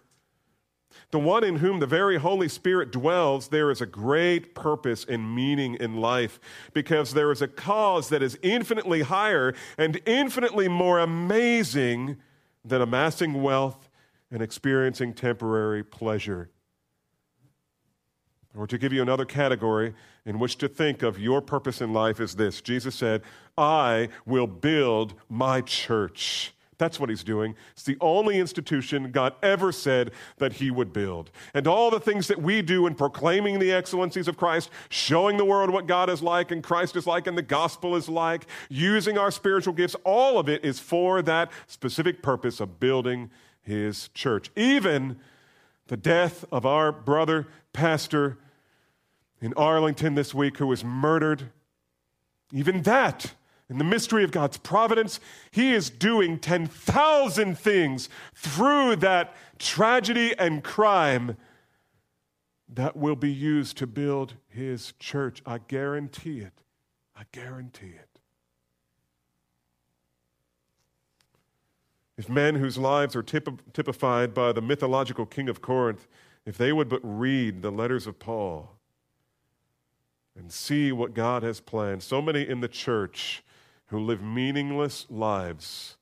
the 1.11 1.19
one 1.19 1.43
in 1.43 1.57
whom 1.57 1.79
the 1.79 1.87
very 1.87 2.17
Holy 2.17 2.47
Spirit 2.47 2.91
dwells, 2.91 3.49
there 3.49 3.69
is 3.69 3.81
a 3.81 3.85
great 3.85 4.55
purpose 4.55 5.05
and 5.07 5.35
meaning 5.35 5.75
in 5.75 5.97
life 5.97 6.39
because 6.73 7.13
there 7.13 7.31
is 7.31 7.41
a 7.41 7.47
cause 7.47 8.09
that 8.09 8.23
is 8.23 8.39
infinitely 8.41 9.01
higher 9.01 9.53
and 9.77 10.01
infinitely 10.05 10.69
more 10.69 10.99
amazing 10.99 12.17
than 12.63 12.81
amassing 12.81 13.43
wealth 13.43 13.89
and 14.31 14.41
experiencing 14.41 15.13
temporary 15.13 15.83
pleasure. 15.83 16.49
Or 18.55 18.67
to 18.67 18.77
give 18.77 18.93
you 18.93 19.01
another 19.01 19.25
category 19.25 19.93
in 20.25 20.39
which 20.39 20.57
to 20.57 20.67
think 20.67 21.03
of 21.03 21.19
your 21.19 21.41
purpose 21.41 21.81
in 21.81 21.93
life 21.93 22.19
is 22.19 22.35
this 22.35 22.61
Jesus 22.61 22.95
said, 22.95 23.21
I 23.57 24.09
will 24.25 24.47
build 24.47 25.13
my 25.29 25.61
church. 25.61 26.53
That's 26.81 26.99
what 26.99 27.11
he's 27.11 27.23
doing. 27.23 27.53
It's 27.73 27.83
the 27.83 27.95
only 28.01 28.39
institution 28.39 29.11
God 29.11 29.35
ever 29.43 29.71
said 29.71 30.09
that 30.37 30.53
he 30.53 30.71
would 30.71 30.91
build. 30.91 31.29
And 31.53 31.67
all 31.67 31.91
the 31.91 31.99
things 31.99 32.27
that 32.27 32.41
we 32.41 32.63
do 32.63 32.87
in 32.87 32.95
proclaiming 32.95 33.59
the 33.59 33.71
excellencies 33.71 34.27
of 34.27 34.35
Christ, 34.35 34.71
showing 34.89 35.37
the 35.37 35.45
world 35.45 35.69
what 35.69 35.85
God 35.85 36.09
is 36.09 36.23
like 36.23 36.49
and 36.49 36.63
Christ 36.63 36.95
is 36.95 37.05
like 37.05 37.27
and 37.27 37.37
the 37.37 37.43
gospel 37.43 37.95
is 37.95 38.09
like, 38.09 38.47
using 38.67 39.15
our 39.15 39.29
spiritual 39.29 39.75
gifts, 39.75 39.95
all 40.03 40.39
of 40.39 40.49
it 40.49 40.65
is 40.65 40.79
for 40.79 41.21
that 41.21 41.51
specific 41.67 42.23
purpose 42.23 42.59
of 42.59 42.79
building 42.79 43.29
his 43.61 44.07
church. 44.15 44.49
Even 44.55 45.19
the 45.85 45.97
death 45.97 46.45
of 46.51 46.65
our 46.65 46.91
brother, 46.91 47.45
pastor, 47.73 48.39
in 49.39 49.53
Arlington 49.53 50.15
this 50.15 50.33
week 50.33 50.57
who 50.57 50.65
was 50.65 50.83
murdered. 50.83 51.51
Even 52.51 52.81
that, 52.81 53.35
in 53.71 53.77
the 53.77 53.85
mystery 53.85 54.25
of 54.25 54.31
God's 54.31 54.57
providence, 54.57 55.21
He 55.49 55.73
is 55.73 55.89
doing 55.89 56.37
10,000 56.37 57.57
things 57.57 58.09
through 58.35 58.97
that 58.97 59.33
tragedy 59.59 60.37
and 60.37 60.61
crime 60.61 61.37
that 62.67 62.97
will 62.97 63.15
be 63.15 63.31
used 63.31 63.77
to 63.77 63.87
build 63.87 64.33
His 64.49 64.91
church. 64.99 65.41
I 65.45 65.59
guarantee 65.69 66.39
it. 66.39 66.63
I 67.15 67.23
guarantee 67.31 67.93
it. 67.97 68.09
If 72.17 72.27
men 72.27 72.55
whose 72.55 72.77
lives 72.77 73.15
are 73.15 73.23
typified 73.23 74.33
by 74.33 74.51
the 74.51 74.61
mythological 74.61 75.25
king 75.25 75.47
of 75.47 75.61
Corinth, 75.61 76.07
if 76.45 76.57
they 76.57 76.73
would 76.73 76.89
but 76.89 76.99
read 77.03 77.61
the 77.61 77.71
letters 77.71 78.05
of 78.05 78.19
Paul, 78.19 78.75
and 80.37 80.51
see 80.51 80.91
what 80.91 81.13
God 81.13 81.41
has 81.43 81.61
planned. 81.61 82.03
So 82.03 82.21
many 82.21 82.47
in 82.47 82.59
the 82.59 82.67
church 82.67 83.43
who 83.91 83.99
live 83.99 84.23
meaningless 84.23 85.05
lives 85.09 85.97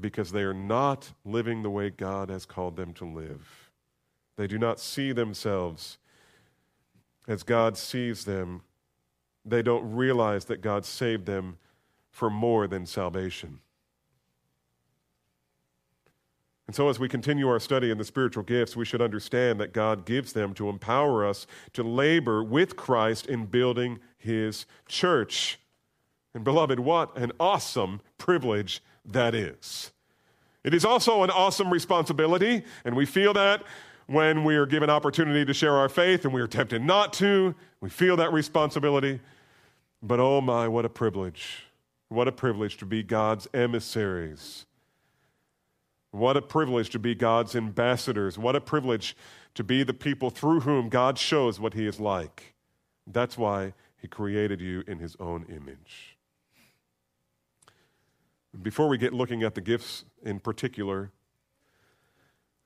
because 0.00 0.32
they 0.32 0.42
are 0.42 0.54
not 0.54 1.12
living 1.22 1.62
the 1.62 1.68
way 1.68 1.90
God 1.90 2.30
has 2.30 2.46
called 2.46 2.76
them 2.76 2.94
to 2.94 3.04
live. 3.04 3.70
They 4.36 4.46
do 4.46 4.58
not 4.58 4.80
see 4.80 5.12
themselves 5.12 5.98
as 7.28 7.42
God 7.42 7.76
sees 7.76 8.24
them. 8.24 8.62
They 9.44 9.60
don't 9.60 9.94
realize 9.94 10.46
that 10.46 10.62
God 10.62 10.86
saved 10.86 11.26
them 11.26 11.58
for 12.10 12.30
more 12.30 12.66
than 12.66 12.86
salvation. 12.86 13.60
And 16.66 16.74
so, 16.74 16.88
as 16.88 16.98
we 16.98 17.10
continue 17.10 17.46
our 17.46 17.60
study 17.60 17.90
in 17.90 17.98
the 17.98 18.06
spiritual 18.06 18.42
gifts, 18.42 18.74
we 18.74 18.86
should 18.86 19.02
understand 19.02 19.60
that 19.60 19.74
God 19.74 20.06
gives 20.06 20.32
them 20.32 20.54
to 20.54 20.70
empower 20.70 21.26
us 21.26 21.46
to 21.74 21.82
labor 21.82 22.42
with 22.42 22.74
Christ 22.74 23.26
in 23.26 23.44
building 23.44 23.98
his 24.16 24.64
church. 24.88 25.58
And, 26.34 26.44
beloved, 26.44 26.80
what 26.80 27.16
an 27.16 27.32
awesome 27.38 28.00
privilege 28.18 28.82
that 29.04 29.34
is. 29.34 29.92
It 30.64 30.74
is 30.74 30.84
also 30.84 31.22
an 31.22 31.30
awesome 31.30 31.72
responsibility, 31.72 32.64
and 32.84 32.96
we 32.96 33.06
feel 33.06 33.32
that 33.34 33.62
when 34.06 34.44
we 34.44 34.56
are 34.56 34.66
given 34.66 34.90
opportunity 34.90 35.44
to 35.44 35.54
share 35.54 35.76
our 35.76 35.88
faith 35.88 36.24
and 36.24 36.34
we 36.34 36.40
are 36.40 36.46
tempted 36.46 36.82
not 36.82 37.12
to. 37.14 37.54
We 37.80 37.88
feel 37.88 38.16
that 38.18 38.32
responsibility. 38.32 39.20
But 40.02 40.20
oh 40.20 40.42
my, 40.42 40.68
what 40.68 40.84
a 40.84 40.90
privilege. 40.90 41.64
What 42.08 42.28
a 42.28 42.32
privilege 42.32 42.76
to 42.78 42.86
be 42.86 43.02
God's 43.02 43.48
emissaries 43.54 44.66
what 46.14 46.36
a 46.36 46.42
privilege 46.42 46.90
to 46.90 47.00
be 47.00 47.16
God's 47.16 47.56
ambassadors. 47.56 48.38
What 48.38 48.54
a 48.54 48.60
privilege 48.60 49.16
to 49.54 49.64
be 49.64 49.82
the 49.82 49.92
people 49.92 50.30
through 50.30 50.60
whom 50.60 50.88
God 50.88 51.18
shows 51.18 51.58
what 51.58 51.74
He 51.74 51.88
is 51.88 51.98
like. 51.98 52.54
That's 53.04 53.36
why 53.36 53.74
He 54.00 54.06
created 54.06 54.60
you 54.60 54.84
in 54.86 55.00
His 55.00 55.16
own 55.18 55.44
image. 55.48 56.13
Before 58.62 58.88
we 58.88 58.98
get 58.98 59.12
looking 59.12 59.42
at 59.42 59.56
the 59.56 59.60
gifts 59.60 60.04
in 60.22 60.38
particular, 60.38 61.10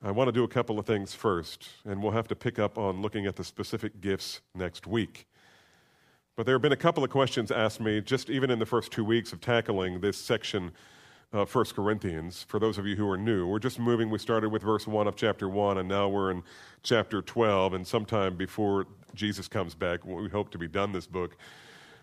I 0.03 0.11
want 0.11 0.27
to 0.27 0.31
do 0.31 0.43
a 0.43 0.47
couple 0.47 0.77
of 0.77 0.85
things 0.85 1.15
first, 1.15 1.67
and 1.83 2.03
we'll 2.03 2.11
have 2.11 2.27
to 2.27 2.35
pick 2.35 2.59
up 2.59 2.77
on 2.77 3.01
looking 3.01 3.25
at 3.25 3.35
the 3.35 3.43
specific 3.43 3.99
gifts 3.99 4.41
next 4.53 4.85
week. 4.85 5.25
But 6.35 6.45
there 6.45 6.53
have 6.53 6.61
been 6.61 6.73
a 6.73 6.77
couple 6.77 7.03
of 7.03 7.09
questions 7.09 7.49
asked 7.49 7.81
me 7.81 8.01
just 8.01 8.29
even 8.29 8.51
in 8.51 8.59
the 8.59 8.67
first 8.67 8.91
two 8.91 9.03
weeks 9.03 9.33
of 9.33 9.41
tackling 9.41 9.99
this 9.99 10.17
section 10.17 10.71
uh, 11.33 11.45
1 11.45 11.65
Corinthians. 11.75 12.45
For 12.47 12.59
those 12.59 12.77
of 12.77 12.85
you 12.85 12.95
who 12.95 13.09
are 13.09 13.17
new, 13.17 13.47
we're 13.47 13.59
just 13.59 13.79
moving. 13.79 14.11
We 14.11 14.19
started 14.19 14.49
with 14.49 14.61
verse 14.61 14.85
1 14.85 15.07
of 15.07 15.15
chapter 15.15 15.49
1, 15.49 15.79
and 15.79 15.89
now 15.89 16.07
we're 16.07 16.29
in 16.29 16.43
chapter 16.83 17.23
12. 17.23 17.73
And 17.73 17.85
sometime 17.85 18.37
before 18.37 18.85
Jesus 19.15 19.47
comes 19.47 19.73
back, 19.73 20.05
we 20.05 20.29
hope 20.29 20.51
to 20.51 20.59
be 20.59 20.67
done 20.67 20.91
this 20.91 21.07
book. 21.07 21.35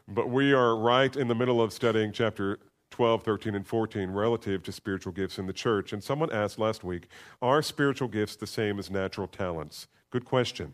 But 0.09 0.29
we 0.29 0.53
are 0.53 0.77
right 0.77 1.15
in 1.15 1.29
the 1.29 1.35
middle 1.35 1.63
of 1.63 1.73
studying 1.73 2.13
chapter 2.13 2.59
12, 2.97 3.25
13, 3.25 3.55
and 3.55 3.67
14 3.67 4.11
relative 4.11 4.63
to 4.63 4.73
spiritual 4.73 5.13
gifts 5.13 5.39
in 5.39 5.47
the 5.47 5.53
church. 5.53 5.93
And 5.93 6.03
someone 6.03 6.33
asked 6.33 6.59
last 6.59 6.83
week, 6.83 7.09
Are 7.43 7.61
spiritual 7.61 8.09
gifts 8.09 8.37
the 8.37 8.47
same 8.47 8.79
as 8.79 8.91
natural 8.91 9.27
talents? 9.27 9.87
Good 10.09 10.25
question. 10.25 10.73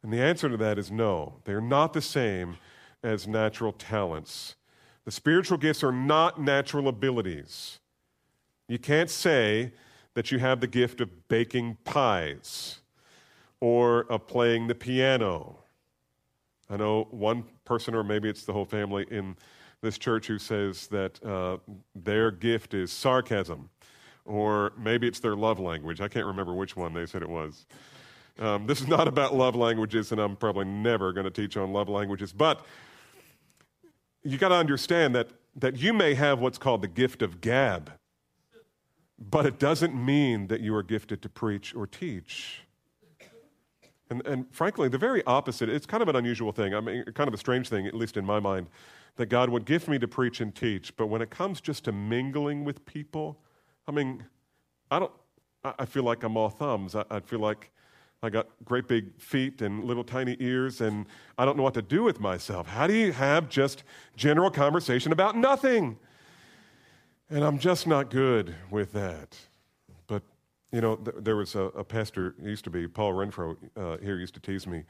And 0.00 0.12
the 0.12 0.20
answer 0.20 0.48
to 0.48 0.56
that 0.58 0.78
is 0.78 0.92
no. 0.92 1.40
They're 1.42 1.60
not 1.60 1.92
the 1.92 2.00
same 2.00 2.58
as 3.02 3.26
natural 3.26 3.72
talents. 3.72 4.54
The 5.06 5.10
spiritual 5.10 5.58
gifts 5.58 5.82
are 5.82 5.90
not 5.90 6.40
natural 6.40 6.86
abilities. 6.86 7.80
You 8.68 8.78
can't 8.78 9.10
say 9.10 9.72
that 10.14 10.30
you 10.30 10.38
have 10.38 10.60
the 10.60 10.68
gift 10.68 11.00
of 11.00 11.26
baking 11.26 11.78
pies 11.82 12.78
or 13.58 14.02
of 14.02 14.28
playing 14.28 14.68
the 14.68 14.76
piano. 14.76 15.58
I 16.70 16.76
know 16.76 17.08
one 17.10 17.42
person, 17.64 17.92
or 17.96 18.04
maybe 18.04 18.28
it's 18.28 18.44
the 18.44 18.52
whole 18.52 18.64
family, 18.64 19.04
in 19.10 19.34
this 19.84 19.98
church 19.98 20.26
who 20.26 20.38
says 20.38 20.88
that 20.88 21.24
uh, 21.24 21.58
their 21.94 22.32
gift 22.32 22.74
is 22.74 22.90
sarcasm, 22.90 23.70
or 24.24 24.72
maybe 24.76 25.06
it's 25.06 25.20
their 25.20 25.36
love 25.36 25.60
language. 25.60 26.00
I 26.00 26.08
can't 26.08 26.26
remember 26.26 26.54
which 26.54 26.74
one 26.74 26.94
they 26.94 27.06
said 27.06 27.22
it 27.22 27.28
was. 27.28 27.66
Um, 28.38 28.66
this 28.66 28.80
is 28.80 28.88
not 28.88 29.06
about 29.06 29.34
love 29.34 29.54
languages, 29.54 30.10
and 30.10 30.20
I'm 30.20 30.34
probably 30.34 30.64
never 30.64 31.12
going 31.12 31.24
to 31.24 31.30
teach 31.30 31.56
on 31.56 31.72
love 31.72 31.88
languages, 31.88 32.32
but 32.32 32.66
you 34.24 34.38
got 34.38 34.48
to 34.48 34.56
understand 34.56 35.14
that, 35.14 35.28
that 35.54 35.76
you 35.76 35.92
may 35.92 36.14
have 36.14 36.40
what's 36.40 36.58
called 36.58 36.82
the 36.82 36.88
gift 36.88 37.22
of 37.22 37.40
gab, 37.40 37.92
but 39.18 39.46
it 39.46 39.58
doesn't 39.58 39.94
mean 39.94 40.48
that 40.48 40.60
you 40.62 40.74
are 40.74 40.82
gifted 40.82 41.22
to 41.22 41.28
preach 41.28 41.74
or 41.74 41.86
teach. 41.86 42.62
And, 44.10 44.26
and 44.26 44.46
frankly, 44.50 44.88
the 44.88 44.98
very 44.98 45.22
opposite. 45.24 45.68
It's 45.68 45.86
kind 45.86 46.02
of 46.02 46.08
an 46.08 46.16
unusual 46.16 46.52
thing. 46.52 46.74
I 46.74 46.80
mean, 46.80 47.04
kind 47.14 47.28
of 47.28 47.34
a 47.34 47.38
strange 47.38 47.68
thing, 47.68 47.86
at 47.86 47.94
least 47.94 48.16
in 48.16 48.24
my 48.24 48.40
mind, 48.40 48.66
that 49.16 49.26
God 49.26 49.48
would 49.50 49.64
give 49.64 49.88
me 49.88 49.98
to 49.98 50.08
preach 50.08 50.40
and 50.40 50.54
teach. 50.54 50.96
But 50.96 51.06
when 51.06 51.22
it 51.22 51.30
comes 51.30 51.60
just 51.60 51.84
to 51.84 51.92
mingling 51.92 52.64
with 52.64 52.84
people, 52.84 53.38
I 53.86 53.92
mean, 53.92 54.24
I 54.90 54.98
don't. 54.98 55.12
I 55.64 55.86
feel 55.86 56.02
like 56.02 56.22
I'm 56.22 56.36
all 56.36 56.50
thumbs. 56.50 56.94
I, 56.94 57.04
I 57.10 57.20
feel 57.20 57.38
like 57.38 57.70
I 58.22 58.28
got 58.28 58.48
great 58.64 58.86
big 58.86 59.18
feet 59.20 59.62
and 59.62 59.84
little 59.84 60.04
tiny 60.04 60.36
ears, 60.40 60.80
and 60.80 61.06
I 61.38 61.44
don't 61.44 61.56
know 61.56 61.62
what 61.62 61.74
to 61.74 61.82
do 61.82 62.02
with 62.02 62.20
myself. 62.20 62.66
How 62.66 62.86
do 62.86 62.94
you 62.94 63.12
have 63.12 63.48
just 63.48 63.84
general 64.16 64.50
conversation 64.50 65.12
about 65.12 65.36
nothing? 65.36 65.98
And 67.30 67.42
I'm 67.44 67.58
just 67.58 67.86
not 67.86 68.10
good 68.10 68.54
with 68.70 68.92
that. 68.92 69.36
But, 70.06 70.22
you 70.70 70.80
know, 70.80 70.96
th- 70.96 71.16
there 71.20 71.36
was 71.36 71.54
a, 71.54 71.64
a, 71.64 71.84
pastor, 71.84 72.34
used 72.42 72.64
to 72.64 72.70
be 72.70 72.86
Paul 72.86 73.12
Renfro 73.12 73.56
uh, 73.76 73.96
here, 73.98 74.18
used 74.18 74.34
to 74.34 74.40
tease 74.40 74.66
me 74.66 74.84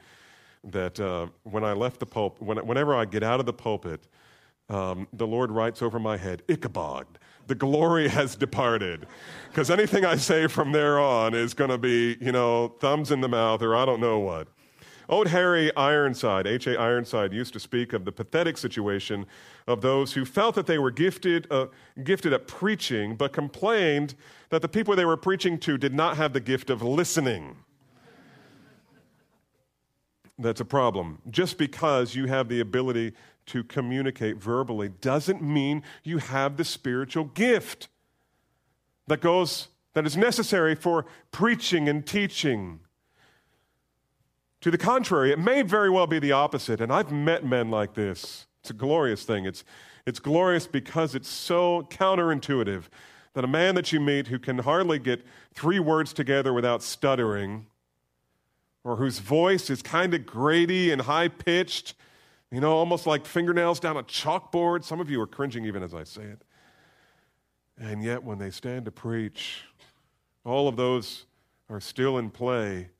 that 0.65 0.99
uh, 0.99 1.27
when 1.43 1.63
I 1.63 1.73
left 1.73 1.99
the 1.99 2.05
pulpit, 2.05 2.41
when, 2.41 2.57
whenever 2.65 2.95
I 2.95 3.05
get 3.05 3.23
out 3.23 3.39
of 3.39 3.45
the 3.45 3.53
pulpit, 3.53 4.07
um, 4.69 5.07
the 5.13 5.27
Lord 5.27 5.51
writes 5.51 5.81
over 5.81 5.99
my 5.99 6.17
head, 6.17 6.41
Ichabod, 6.47 7.05
the 7.47 7.55
glory 7.55 8.07
has 8.09 8.35
departed. 8.35 9.07
Because 9.49 9.69
anything 9.69 10.05
I 10.05 10.15
say 10.15 10.47
from 10.47 10.71
there 10.71 10.99
on 10.99 11.33
is 11.33 11.53
going 11.53 11.69
to 11.69 11.77
be, 11.77 12.17
you 12.19 12.31
know, 12.31 12.69
thumbs 12.79 13.11
in 13.11 13.21
the 13.21 13.29
mouth 13.29 13.61
or 13.61 13.75
I 13.75 13.85
don't 13.85 13.99
know 13.99 14.19
what. 14.19 14.47
Old 15.07 15.27
Harry 15.27 15.75
Ironside, 15.75 16.47
H.A. 16.47 16.79
Ironside, 16.79 17.31
used 17.31 17.53
to 17.53 17.59
speak 17.59 17.93
of 17.93 18.05
the 18.05 18.11
pathetic 18.11 18.57
situation 18.57 19.27
of 19.67 19.81
those 19.81 20.13
who 20.13 20.25
felt 20.25 20.55
that 20.55 20.65
they 20.65 20.79
were 20.79 20.89
gifted, 20.89 21.45
uh, 21.51 21.67
gifted 22.03 22.33
at 22.33 22.47
preaching, 22.47 23.15
but 23.15 23.31
complained 23.31 24.15
that 24.49 24.63
the 24.63 24.67
people 24.67 24.95
they 24.95 25.05
were 25.05 25.17
preaching 25.17 25.59
to 25.59 25.77
did 25.77 25.93
not 25.93 26.17
have 26.17 26.33
the 26.33 26.39
gift 26.39 26.71
of 26.71 26.81
listening. 26.81 27.55
That's 30.37 30.61
a 30.61 30.65
problem. 30.65 31.19
Just 31.29 31.57
because 31.57 32.15
you 32.15 32.25
have 32.27 32.49
the 32.49 32.59
ability 32.59 33.13
to 33.47 33.63
communicate 33.63 34.37
verbally 34.37 34.89
doesn't 34.89 35.41
mean 35.41 35.83
you 36.03 36.17
have 36.17 36.57
the 36.57 36.65
spiritual 36.65 37.25
gift 37.25 37.87
that 39.07 39.21
goes 39.21 39.69
that 39.93 40.05
is 40.05 40.17
necessary 40.17 40.75
for 40.75 41.05
preaching 41.31 41.87
and 41.87 42.05
teaching. 42.05 42.81
To 44.61 44.69
the 44.69 44.77
contrary, 44.77 45.31
it 45.31 45.39
may 45.39 45.61
very 45.61 45.89
well 45.89 46.05
be 46.05 46.19
the 46.19 46.33
opposite. 46.33 46.81
And 46.81 46.91
I've 46.91 47.11
met 47.11 47.45
men 47.45 47.71
like 47.71 47.93
this. 47.93 48.45
It's 48.61 48.71
a 48.71 48.73
glorious 48.73 49.23
thing. 49.23 49.45
It's, 49.45 49.63
it's 50.05 50.19
glorious 50.19 50.67
because 50.67 51.15
it's 51.15 51.29
so 51.29 51.87
counterintuitive 51.89 52.83
that 53.35 53.43
a 53.43 53.47
man 53.47 53.75
that 53.75 53.93
you 53.93 53.99
meet 53.99 54.27
who 54.27 54.39
can 54.39 54.59
hardly 54.59 54.99
get 54.99 55.25
three 55.53 55.79
words 55.79 56.13
together 56.13 56.51
without 56.51 56.83
stuttering, 56.83 57.67
or 58.85 58.95
whose 58.95 59.19
voice 59.19 59.69
is 59.69 59.81
kind 59.81 60.13
of 60.13 60.25
grady 60.25 60.93
and 60.93 61.01
high 61.01 61.27
pitched, 61.27 61.95
you 62.49 62.61
know, 62.61 62.71
almost 62.71 63.05
like 63.05 63.25
fingernails 63.25 63.81
down 63.81 63.97
a 63.97 64.03
chalkboard. 64.03 64.85
Some 64.85 65.01
of 65.01 65.09
you 65.09 65.19
are 65.19 65.27
cringing 65.27 65.65
even 65.65 65.83
as 65.83 65.93
I 65.93 66.05
say 66.05 66.23
it. 66.23 66.41
And 67.77 68.01
yet, 68.01 68.23
when 68.23 68.37
they 68.37 68.51
stand 68.51 68.85
to 68.85 68.91
preach, 68.91 69.63
all 70.45 70.69
of 70.69 70.77
those 70.77 71.25
are 71.69 71.81
still 71.81 72.17
in 72.17 72.29
play 72.29 72.91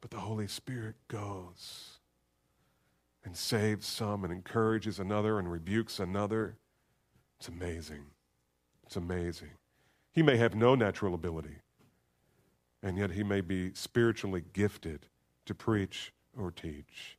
but 0.00 0.10
the 0.10 0.18
Holy 0.18 0.46
Spirit 0.46 0.96
goes 1.08 1.98
and 3.24 3.36
saves 3.36 3.86
some 3.86 4.24
and 4.24 4.32
encourages 4.32 4.98
another 4.98 5.38
and 5.38 5.50
rebukes 5.50 6.00
another. 6.00 6.56
It's 7.38 7.48
amazing. 7.48 8.06
It's 8.86 8.96
amazing. 8.96 9.50
He 10.12 10.22
may 10.22 10.38
have 10.38 10.54
no 10.54 10.74
natural 10.74 11.14
ability, 11.14 11.58
and 12.82 12.96
yet 12.96 13.12
he 13.12 13.22
may 13.22 13.40
be 13.40 13.72
spiritually 13.74 14.44
gifted 14.52 15.06
to 15.46 15.54
preach 15.54 16.12
or 16.36 16.50
teach. 16.50 17.16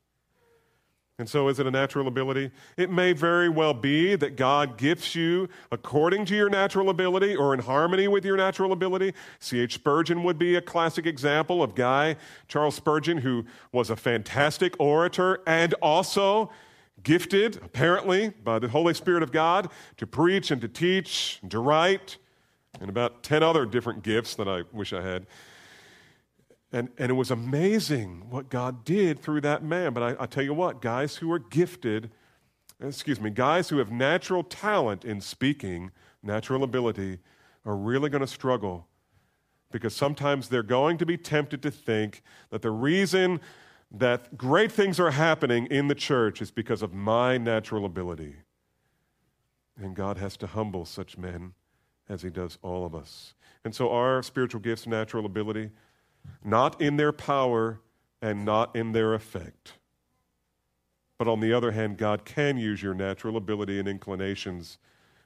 And 1.22 1.30
so, 1.30 1.50
is 1.50 1.60
it 1.60 1.68
a 1.68 1.72
natural 1.72 2.08
ability? 2.08 2.50
It 2.78 2.90
may 2.90 3.14
very 3.14 3.48
well 3.48 3.76
be 3.76 4.16
that 4.16 4.36
God 4.36 4.76
gifts 4.76 5.14
you 5.14 5.50
according 5.72 6.26
to 6.26 6.36
your 6.36 6.50
natural 6.50 6.90
ability 6.90 7.36
or 7.36 7.54
in 7.54 7.60
harmony 7.60 8.08
with 8.08 8.26
your 8.26 8.38
natural 8.38 8.72
ability. 8.72 9.14
C.H. 9.40 9.76
Spurgeon 9.76 10.24
would 10.24 10.40
be 10.40 10.56
a 10.56 10.62
classic 10.62 11.06
example 11.06 11.62
of 11.62 11.76
guy, 11.76 12.16
Charles 12.48 12.74
Spurgeon, 12.74 13.20
who 13.20 13.46
was 13.72 13.92
a 13.92 13.96
fantastic 13.96 14.74
orator 14.80 15.44
and 15.46 15.76
also 15.76 16.50
gifted, 17.04 17.58
apparently, 17.58 18.30
by 18.30 18.58
the 18.58 18.70
Holy 18.70 18.96
Spirit 18.96 19.22
of 19.22 19.32
God 19.32 19.70
to 19.98 20.08
preach 20.08 20.50
and 20.50 20.60
to 20.62 20.68
teach 20.68 21.38
and 21.44 21.52
to 21.52 21.60
write, 21.60 22.18
and 22.80 22.90
about 22.90 23.22
10 23.22 23.44
other 23.44 23.68
different 23.68 24.02
gifts 24.02 24.34
that 24.34 24.48
I 24.48 24.64
wish 24.72 24.92
I 24.92 25.02
had. 25.04 25.28
And, 26.74 26.90
and 26.98 27.10
it 27.10 27.16
was 27.16 27.32
amazing 27.32 28.30
what 28.30 28.50
God 28.50 28.86
did 28.86 29.22
through 29.22 29.42
that 29.42 29.64
man. 29.64 29.94
But 29.94 30.04
I, 30.04 30.24
I 30.24 30.26
tell 30.26 30.44
you 30.44 30.54
what, 30.54 30.82
guys 30.82 31.18
who 31.18 31.32
are 31.32 31.40
gifted, 31.40 32.12
excuse 32.82 33.20
me, 33.20 33.30
guys 33.30 33.70
who 33.70 33.78
have 33.80 33.92
natural 33.92 34.44
talent 34.44 35.04
in 35.04 35.20
speaking, 35.20 35.92
natural 36.24 36.64
ability, 36.64 37.20
are 37.66 37.76
really 37.76 38.10
going 38.10 38.22
to 38.22 38.28
struggle 38.28 38.88
because 39.72 39.96
sometimes 39.96 40.50
they're 40.50 40.64
going 40.64 40.98
to 40.98 41.06
be 41.06 41.18
tempted 41.18 41.62
to 41.64 41.72
think 41.72 42.22
that 42.50 42.62
the 42.62 42.72
reason 42.72 43.40
that 43.92 44.38
great 44.38 44.72
things 44.72 45.00
are 45.00 45.12
happening 45.12 45.66
in 45.68 45.88
the 45.88 45.96
church 45.96 46.42
is 46.42 46.52
because 46.52 46.82
of 46.82 46.94
my 46.94 47.38
natural 47.38 47.86
ability. 47.86 48.36
And 49.78 49.96
God 49.96 50.18
has 50.18 50.38
to 50.38 50.48
humble 50.48 50.86
such 50.86 51.18
men 51.18 51.54
as 52.08 52.22
He 52.22 52.30
does 52.30 52.58
all 52.62 52.86
of 52.86 52.96
us. 52.96 53.34
And 53.64 53.76
so, 53.76 53.92
our 53.92 54.24
spiritual 54.24 54.62
gifts, 54.62 54.88
natural 54.88 55.26
ability, 55.26 55.70
not 56.44 56.82
in 56.82 56.98
their 56.98 57.12
power 57.12 57.80
and 58.22 58.46
not 58.46 58.76
in 58.76 58.92
their 58.92 59.14
effect. 59.14 59.74
But 61.18 61.28
on 61.28 61.40
the 61.40 61.54
other 61.54 61.72
hand, 61.72 61.98
God 61.98 62.26
can 62.26 62.58
use 62.58 62.82
your 62.82 62.94
natural 62.94 63.38
ability 63.38 63.80
and 63.80 63.88
inclinations 63.88 64.78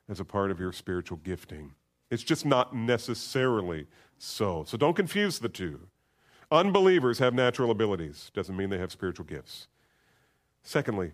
as 0.10 0.20
a 0.20 0.26
part 0.26 0.52
of 0.52 0.60
your 0.60 0.74
spiritual 0.74 1.18
gifting. 1.24 1.74
It's 2.12 2.24
just 2.24 2.46
not 2.46 2.76
necessarily 2.76 3.88
so. 4.18 4.64
So 4.68 4.78
don't 4.78 4.96
confuse 4.96 5.40
the 5.40 5.50
two. 5.50 5.88
Unbelievers 6.52 7.20
have 7.20 7.34
natural 7.34 7.72
abilities, 7.72 8.30
doesn't 8.34 8.56
mean 8.56 8.70
they 8.70 8.78
have 8.78 8.92
spiritual 8.92 9.26
gifts. 9.26 9.68
Secondly, 10.62 11.14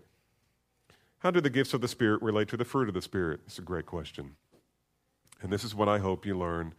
how 1.18 1.30
do 1.30 1.40
the 1.40 1.50
gifts 1.50 1.72
of 1.72 1.80
the 1.80 1.88
Spirit 1.88 2.20
relate 2.20 2.48
to 2.48 2.56
the 2.56 2.64
fruit 2.64 2.88
of 2.88 2.94
the 2.94 3.02
Spirit? 3.02 3.40
It's 3.46 3.58
a 3.58 3.62
great 3.62 3.86
question. 3.86 4.36
And 5.40 5.52
this 5.52 5.64
is 5.64 5.74
what 5.74 5.88
I 5.88 5.98
hope 5.98 6.26
you 6.26 6.36
learn 6.36 6.74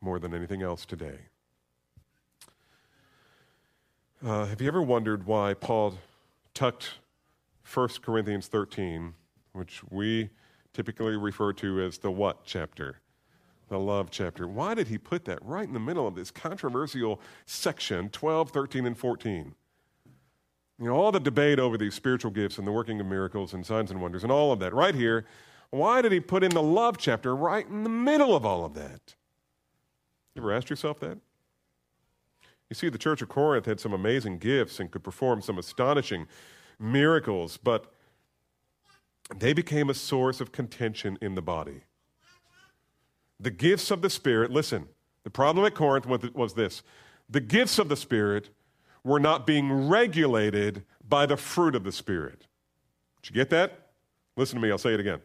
more 0.00 0.18
than 0.18 0.34
anything 0.34 0.62
else 0.62 0.84
today. 0.84 1.18
Uh, 4.24 4.46
have 4.46 4.60
you 4.60 4.68
ever 4.68 4.80
wondered 4.80 5.26
why 5.26 5.52
Paul 5.52 5.98
tucked 6.54 6.90
1 7.74 7.88
Corinthians 8.02 8.46
13, 8.46 9.14
which 9.52 9.82
we 9.90 10.30
typically 10.72 11.16
refer 11.16 11.52
to 11.54 11.80
as 11.80 11.98
the 11.98 12.10
what 12.10 12.44
chapter? 12.44 13.00
The 13.68 13.80
love 13.80 14.12
chapter. 14.12 14.46
Why 14.46 14.74
did 14.74 14.86
he 14.86 14.96
put 14.96 15.24
that 15.24 15.40
right 15.44 15.66
in 15.66 15.74
the 15.74 15.80
middle 15.80 16.06
of 16.06 16.14
this 16.14 16.30
controversial 16.30 17.20
section, 17.46 18.10
12, 18.10 18.50
13, 18.50 18.86
and 18.86 18.96
14? 18.96 19.56
You 20.78 20.86
know, 20.86 20.94
all 20.94 21.10
the 21.10 21.18
debate 21.18 21.58
over 21.58 21.76
these 21.76 21.94
spiritual 21.94 22.30
gifts 22.30 22.58
and 22.58 22.66
the 22.66 22.72
working 22.72 23.00
of 23.00 23.06
miracles 23.06 23.52
and 23.54 23.66
signs 23.66 23.90
and 23.90 24.00
wonders 24.00 24.22
and 24.22 24.30
all 24.30 24.52
of 24.52 24.60
that 24.60 24.72
right 24.72 24.94
here. 24.94 25.26
Why 25.70 26.00
did 26.00 26.12
he 26.12 26.20
put 26.20 26.44
in 26.44 26.50
the 26.50 26.62
love 26.62 26.96
chapter 26.96 27.34
right 27.34 27.66
in 27.66 27.82
the 27.82 27.90
middle 27.90 28.36
of 28.36 28.46
all 28.46 28.64
of 28.64 28.74
that? 28.74 29.16
You 30.36 30.42
ever 30.42 30.52
asked 30.52 30.70
yourself 30.70 31.00
that? 31.00 31.18
You 32.72 32.74
see, 32.74 32.88
the 32.88 32.96
church 32.96 33.20
of 33.20 33.28
Corinth 33.28 33.66
had 33.66 33.80
some 33.80 33.92
amazing 33.92 34.38
gifts 34.38 34.80
and 34.80 34.90
could 34.90 35.04
perform 35.04 35.42
some 35.42 35.58
astonishing 35.58 36.26
miracles, 36.80 37.58
but 37.58 37.92
they 39.36 39.52
became 39.52 39.90
a 39.90 39.94
source 39.94 40.40
of 40.40 40.52
contention 40.52 41.18
in 41.20 41.34
the 41.34 41.42
body. 41.42 41.82
The 43.38 43.50
gifts 43.50 43.90
of 43.90 44.00
the 44.00 44.08
Spirit, 44.08 44.50
listen, 44.50 44.88
the 45.22 45.28
problem 45.28 45.66
at 45.66 45.74
Corinth 45.74 46.06
was 46.06 46.54
this 46.54 46.82
the 47.28 47.42
gifts 47.42 47.78
of 47.78 47.90
the 47.90 47.96
Spirit 47.96 48.48
were 49.04 49.20
not 49.20 49.46
being 49.46 49.90
regulated 49.90 50.82
by 51.06 51.26
the 51.26 51.36
fruit 51.36 51.74
of 51.74 51.84
the 51.84 51.92
Spirit. 51.92 52.46
Did 53.20 53.28
you 53.28 53.34
get 53.34 53.50
that? 53.50 53.90
Listen 54.34 54.56
to 54.56 54.62
me, 54.62 54.70
I'll 54.70 54.78
say 54.78 54.94
it 54.94 55.00
again. 55.00 55.20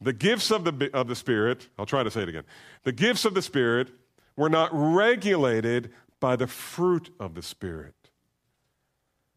The 0.00 0.12
gifts 0.12 0.50
of 0.50 0.64
the, 0.64 0.90
of 0.92 1.06
the 1.06 1.14
Spirit, 1.14 1.68
I'll 1.78 1.86
try 1.86 2.02
to 2.02 2.10
say 2.10 2.22
it 2.22 2.28
again. 2.28 2.44
The 2.82 2.90
gifts 2.90 3.24
of 3.24 3.34
the 3.34 3.42
Spirit 3.42 3.92
were 4.34 4.50
not 4.50 4.70
regulated 4.72 5.92
by 6.20 6.36
the 6.36 6.46
fruit 6.46 7.12
of 7.18 7.34
the 7.34 7.42
Spirit. 7.42 7.94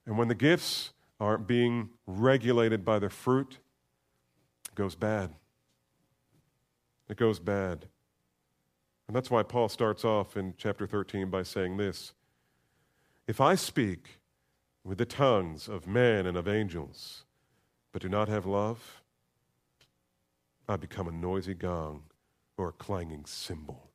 And 0.06 0.17
when 0.17 0.28
the 0.28 0.36
gifts 0.36 0.91
aren't 1.19 1.48
being 1.48 1.89
regulated 2.06 2.84
by 2.84 3.00
the 3.00 3.10
fruit, 3.10 3.60
It 4.67 4.76
goes 4.76 4.96
bad. 4.96 5.30
It 7.08 7.17
goes 7.17 7.39
bad. 7.39 7.86
And 9.08 9.15
that's 9.15 9.30
why 9.30 9.43
Paul 9.43 9.69
starts 9.69 10.04
off 10.04 10.36
in 10.36 10.56
chapter 10.58 10.88
13 10.88 11.30
by 11.30 11.43
saying 11.43 11.78
this 11.78 12.13
If 13.28 13.39
I 13.39 13.56
speak 13.56 14.19
with 14.84 14.98
the 14.98 15.06
tongues 15.06 15.67
of 15.67 15.88
men 15.88 16.26
and 16.26 16.36
of 16.36 16.48
angels, 16.48 17.24
but 17.91 18.02
do 18.02 18.10
not 18.10 18.28
have 18.28 18.46
love, 18.46 19.04
I 20.67 20.76
become 20.78 21.08
a 21.08 21.12
noisy 21.12 21.54
gong 21.54 22.04
or 22.58 22.69
a 22.69 22.74
clanging 22.74 23.26
cymbal. 23.26 23.92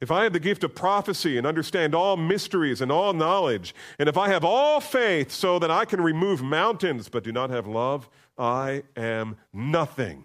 If 0.00 0.10
I 0.10 0.24
have 0.24 0.32
the 0.32 0.40
gift 0.40 0.64
of 0.64 0.74
prophecy 0.74 1.36
and 1.36 1.46
understand 1.46 1.94
all 1.94 2.16
mysteries 2.16 2.80
and 2.80 2.90
all 2.90 3.12
knowledge, 3.12 3.74
and 3.98 4.08
if 4.08 4.16
I 4.16 4.28
have 4.28 4.44
all 4.44 4.80
faith 4.80 5.30
so 5.30 5.58
that 5.58 5.70
I 5.70 5.84
can 5.84 6.00
remove 6.00 6.42
mountains 6.42 7.08
but 7.08 7.22
do 7.22 7.32
not 7.32 7.50
have 7.50 7.66
love, 7.66 8.08
I 8.38 8.84
am 8.96 9.36
nothing. 9.52 10.24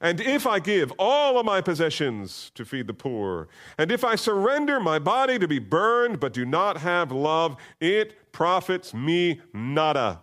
And 0.00 0.20
if 0.20 0.46
I 0.46 0.58
give 0.58 0.92
all 0.98 1.38
of 1.38 1.44
my 1.44 1.60
possessions 1.60 2.50
to 2.54 2.64
feed 2.64 2.86
the 2.86 2.94
poor, 2.94 3.48
and 3.76 3.92
if 3.92 4.04
I 4.04 4.14
surrender 4.14 4.80
my 4.80 4.98
body 4.98 5.38
to 5.38 5.46
be 5.46 5.58
burned 5.58 6.20
but 6.20 6.32
do 6.32 6.46
not 6.46 6.78
have 6.78 7.12
love, 7.12 7.56
it 7.80 8.32
profits 8.32 8.94
me 8.94 9.40
nada. 9.52 10.20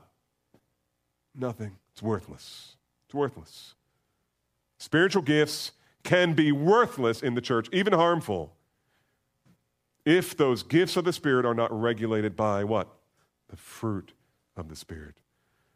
Nothing. 1.35 1.77
It's 1.91 2.01
worthless. 2.01 2.77
It's 3.05 3.13
worthless. 3.13 3.75
Spiritual 4.79 5.21
gifts 5.21 5.71
can 6.07 6.33
be 6.33 6.53
worthless 6.53 7.21
in 7.21 7.35
the 7.35 7.41
church, 7.41 7.67
even 7.73 7.91
harmful, 7.91 8.55
if 10.05 10.37
those 10.37 10.63
gifts 10.63 10.95
of 10.95 11.03
the 11.03 11.11
Spirit 11.11 11.45
are 11.45 11.53
not 11.53 11.69
regulated 11.69 12.33
by 12.33 12.63
what? 12.63 12.87
The 13.49 13.57
fruit 13.57 14.13
of 14.55 14.69
the 14.69 14.75
Spirit. 14.77 15.15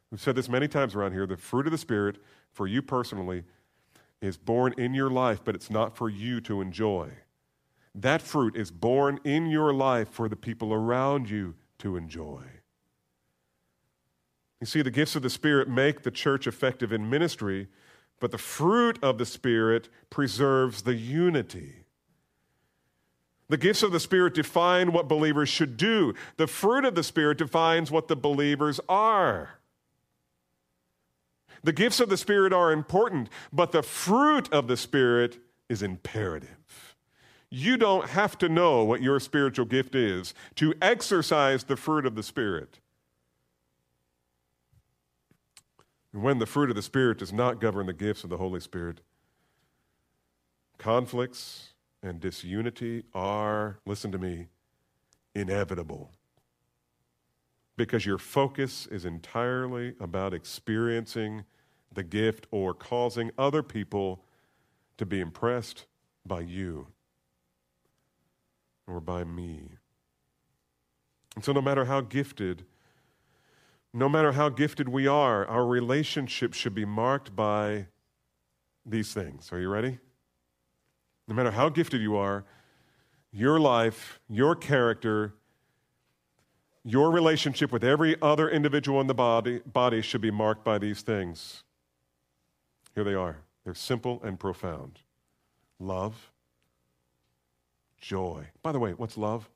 We've 0.10 0.22
said 0.22 0.38
this 0.38 0.48
many 0.48 0.70
times 0.70 0.96
around 0.96 1.12
here. 1.12 1.28
The 1.28 1.36
fruit 1.36 1.68
of 1.68 1.74
the 1.74 1.78
Spirit, 1.78 2.16
for 2.50 2.66
you 2.66 2.82
personally, 2.82 3.44
is 4.22 4.38
born 4.38 4.74
in 4.78 4.94
your 4.94 5.10
life, 5.10 5.42
but 5.44 5.54
it's 5.54 5.70
not 5.70 5.98
for 5.98 6.10
you 6.10 6.40
to 6.42 6.62
enjoy. 6.62 7.10
That 7.94 8.22
fruit 8.22 8.56
is 8.56 8.72
born 8.72 9.20
in 9.26 9.48
your 9.48 9.74
life 9.74 10.08
for 10.08 10.30
the 10.30 10.38
people 10.38 10.74
around 10.74 11.30
you 11.30 11.56
to 11.80 11.98
enjoy. 11.98 12.44
You 14.62 14.68
see, 14.68 14.82
the 14.82 14.92
gifts 14.92 15.18
of 15.18 15.24
the 15.24 15.30
Spirit 15.30 15.68
make 15.68 16.04
the 16.04 16.12
church 16.12 16.48
effective 16.48 16.94
in 16.94 17.10
ministry 17.10 17.68
but 18.22 18.32
the 18.32 18.38
fruit 18.38 18.98
of 19.04 19.18
the 19.18 19.26
Spirit 19.26 19.90
preserves 20.10 20.84
the 20.84 20.94
unity. 20.94 21.84
The 23.50 23.58
gifts 23.58 23.84
of 23.84 23.92
the 23.92 24.00
Spirit 24.00 24.36
define 24.36 24.94
what 24.94 25.10
believers 25.10 25.50
should 25.50 25.76
do. 25.76 26.14
The 26.38 26.48
fruit 26.48 26.86
of 26.86 26.96
the 26.96 27.04
Spirit 27.04 27.40
defines 27.40 27.92
what 27.92 28.08
the 28.08 28.16
believers 28.16 28.80
are. 28.88 29.60
The 31.64 31.74
gifts 31.74 32.00
of 32.00 32.10
the 32.10 32.18
Spirit 32.18 32.54
are 32.54 32.72
important, 32.72 33.30
but 33.52 33.72
the 33.72 33.84
fruit 33.84 34.52
of 34.54 34.68
the 34.68 34.78
Spirit 34.78 35.40
is 35.68 35.82
imperative. 35.82 36.96
You 37.50 37.76
don't 37.76 38.10
have 38.10 38.38
to 38.38 38.48
know 38.48 38.84
what 38.84 39.02
your 39.02 39.20
spiritual 39.20 39.66
gift 39.66 39.96
is 39.96 40.34
to 40.56 40.74
exercise 40.82 41.64
the 41.64 41.76
fruit 41.76 42.06
of 42.06 42.16
the 42.16 42.24
Spirit. 42.24 42.81
And 46.14 46.24
when 46.24 46.40
the 46.40 46.46
fruit 46.46 46.70
of 46.70 46.76
the 46.76 46.82
Spirit 46.82 47.20
does 47.20 47.32
not 47.32 47.62
govern 47.62 47.86
the 47.86 47.94
gifts 47.94 48.24
of 48.24 48.30
the 48.30 48.38
Holy 48.38 48.60
Spirit, 48.60 49.02
conflicts 50.78 51.74
and 52.04 52.20
disunity 52.20 53.04
are, 53.14 53.80
listen 53.86 54.12
to 54.12 54.18
me, 54.18 54.48
inevitable. 55.34 56.12
Because 57.78 58.06
your 58.06 58.18
focus 58.18 58.88
is 58.88 59.06
entirely 59.06 59.96
about 60.00 60.34
experiencing 60.34 61.46
the 61.94 62.04
gift 62.04 62.48
or 62.52 62.74
causing 62.74 63.32
other 63.38 63.64
people 63.64 64.24
to 64.98 65.06
be 65.06 65.20
impressed 65.20 65.86
by 66.26 66.42
you 66.42 66.88
or 68.88 69.00
by 69.00 69.24
me. 69.24 69.70
And 71.36 71.44
so, 71.44 71.54
no 71.54 71.62
matter 71.62 71.86
how 71.86 72.02
gifted 72.02 72.66
no 73.94 74.08
matter 74.08 74.32
how 74.32 74.50
gifted 74.50 74.88
we 74.88 75.08
are, 75.08 75.46
our 75.48 75.66
relationship 75.66 76.54
should 76.54 76.74
be 76.74 76.86
marked 76.86 77.36
by 77.36 77.88
these 78.86 79.14
things. 79.14 79.52
Are 79.52 79.60
you 79.60 79.70
ready? 79.70 80.00
No 81.28 81.36
matter 81.36 81.52
how 81.52 81.70
gifted 81.70 82.02
you 82.02 82.16
are, 82.16 82.46
your 83.32 83.60
life, 83.60 84.20
your 84.30 84.56
character, 84.56 85.34
your 86.84 87.12
relationship 87.12 87.72
with 87.72 87.84
every 87.84 88.16
other 88.22 88.50
individual 88.50 89.02
in 89.02 89.08
the 89.08 89.14
body, 89.14 89.60
body 89.60 90.02
should 90.02 90.22
be 90.22 90.32
marked 90.32 90.64
by 90.64 90.78
these 90.78 91.02
things. 91.02 91.64
Here 92.96 93.04
they 93.04 93.14
are. 93.14 93.38
They're 93.64 93.76
simple 93.76 94.20
and 94.24 94.40
profound 94.40 95.00
love, 95.80 96.32
joy. 98.00 98.48
By 98.62 98.72
the 98.72 98.80
way, 98.80 98.92
what's 98.92 99.18
love? 99.18 99.50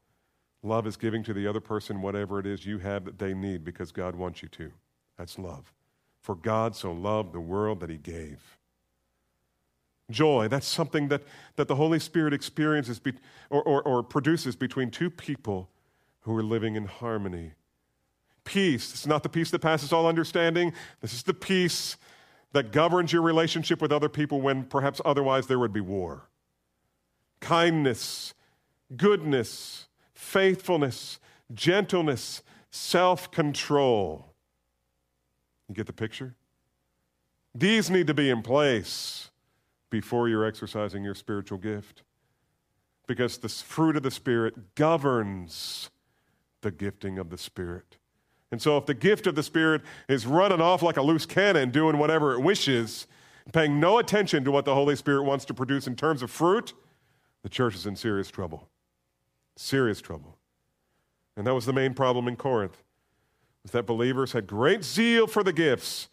Love 0.65 0.87
is 0.87 0.97
giving 0.97 1.23
to 1.23 1.31
the 1.31 1.45
other 1.45 1.59
person 1.59 2.01
whatever 2.01 2.39
it 2.39 2.47
is 2.47 2.65
you 2.65 2.79
have 2.79 3.05
that 3.05 3.19
they 3.19 3.35
need 3.35 3.63
because 3.63 3.91
God 3.91 4.15
wants 4.15 4.41
you 4.41 4.49
to. 4.49 4.71
That's 5.15 5.37
love. 5.37 5.71
For 6.21 6.33
God 6.33 6.75
so 6.75 6.91
loved 6.91 7.33
the 7.33 7.39
world 7.39 7.81
that 7.81 7.89
he 7.91 7.97
gave. 7.97 8.57
Joy, 10.09 10.47
that's 10.47 10.67
something 10.67 11.07
that, 11.09 11.21
that 11.55 11.67
the 11.67 11.75
Holy 11.75 11.99
Spirit 11.99 12.33
experiences 12.33 12.97
be, 12.97 13.13
or, 13.51 13.61
or, 13.61 13.83
or 13.83 14.01
produces 14.01 14.55
between 14.55 14.89
two 14.89 15.11
people 15.11 15.69
who 16.21 16.35
are 16.35 16.43
living 16.43 16.75
in 16.75 16.85
harmony. 16.85 17.51
Peace, 18.43 18.91
it's 18.91 19.05
not 19.05 19.21
the 19.21 19.29
peace 19.29 19.51
that 19.51 19.59
passes 19.59 19.93
all 19.93 20.07
understanding. 20.07 20.73
This 20.99 21.13
is 21.13 21.23
the 21.23 21.33
peace 21.35 21.95
that 22.53 22.71
governs 22.71 23.13
your 23.13 23.21
relationship 23.21 23.83
with 23.83 23.91
other 23.91 24.09
people 24.09 24.41
when 24.41 24.63
perhaps 24.63 24.99
otherwise 25.05 25.45
there 25.45 25.59
would 25.59 25.73
be 25.73 25.81
war. 25.81 26.27
Kindness, 27.39 28.33
goodness, 28.95 29.87
faithfulness, 30.15 31.19
gentleness, 31.53 32.41
self 32.71 33.29
control. 33.29 34.33
You 35.69 35.75
get 35.75 35.87
the 35.87 35.93
picture? 35.93 36.35
These 37.53 37.89
need 37.89 38.07
to 38.07 38.13
be 38.13 38.29
in 38.29 38.41
place 38.41 39.29
before 39.89 40.27
you're 40.27 40.45
exercising 40.45 41.03
your 41.03 41.15
spiritual 41.15 41.57
gift. 41.57 42.03
Because 43.07 43.37
the 43.37 43.49
fruit 43.49 43.95
of 43.95 44.03
the 44.03 44.11
Spirit 44.11 44.75
governs 44.75 45.89
the 46.61 46.71
gifting 46.71 47.19
of 47.19 47.29
the 47.29 47.37
Spirit. 47.37 47.97
And 48.51 48.61
so, 48.61 48.77
if 48.77 48.85
the 48.85 48.93
gift 48.93 49.27
of 49.27 49.35
the 49.35 49.43
Spirit 49.43 49.83
is 50.07 50.25
running 50.25 50.61
off 50.61 50.81
like 50.81 50.97
a 50.97 51.01
loose 51.01 51.25
cannon, 51.25 51.69
doing 51.69 51.97
whatever 51.97 52.33
it 52.33 52.41
wishes, 52.41 53.05
paying 53.53 53.79
no 53.79 53.99
attention 53.99 54.43
to 54.43 54.51
what 54.51 54.65
the 54.65 54.73
Holy 54.73 54.95
Spirit 54.95 55.23
wants 55.23 55.45
to 55.45 55.53
produce 55.53 55.87
in 55.87 55.95
terms 55.95 56.21
of 56.23 56.31
fruit, 56.31 56.73
the 57.43 57.49
church 57.49 57.75
is 57.75 57.85
in 57.85 57.95
serious 57.95 58.29
trouble. 58.29 58.67
Serious 59.55 60.01
trouble. 60.01 60.37
And 61.37 61.45
that 61.47 61.53
was 61.53 61.65
the 61.65 61.73
main 61.73 61.93
problem 61.93 62.27
in 62.27 62.35
Corinth, 62.35 62.83
was 63.63 63.71
that 63.71 63.85
believers 63.85 64.31
had 64.31 64.47
great 64.47 64.83
zeal 64.83 65.27
for 65.27 65.43
the 65.43 65.53
gifts, 65.53 66.07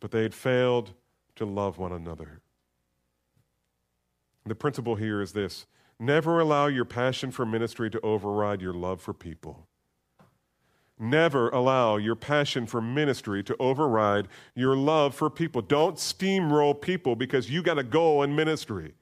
but 0.00 0.10
they 0.10 0.22
had 0.22 0.34
failed 0.34 0.92
to 1.36 1.44
love 1.44 1.78
one 1.78 1.92
another. 1.92 2.40
The 4.46 4.54
principle 4.54 4.96
here 4.96 5.20
is 5.20 5.32
this 5.32 5.66
never 5.98 6.40
allow 6.40 6.66
your 6.66 6.84
passion 6.84 7.30
for 7.30 7.44
ministry 7.44 7.90
to 7.90 8.00
override 8.00 8.62
your 8.62 8.74
love 8.74 9.00
for 9.00 9.12
people. 9.12 9.66
Never 10.98 11.48
allow 11.48 11.96
your 11.96 12.14
passion 12.14 12.66
for 12.66 12.82
ministry 12.82 13.42
to 13.44 13.56
override 13.58 14.28
your 14.54 14.76
love 14.76 15.14
for 15.14 15.30
people. 15.30 15.62
Don't 15.62 15.96
steamroll 15.96 16.78
people 16.78 17.16
because 17.16 17.50
you 17.50 17.62
got 17.62 17.74
to 17.74 17.82
go 17.82 18.22
in 18.22 18.36
ministry. 18.36 18.92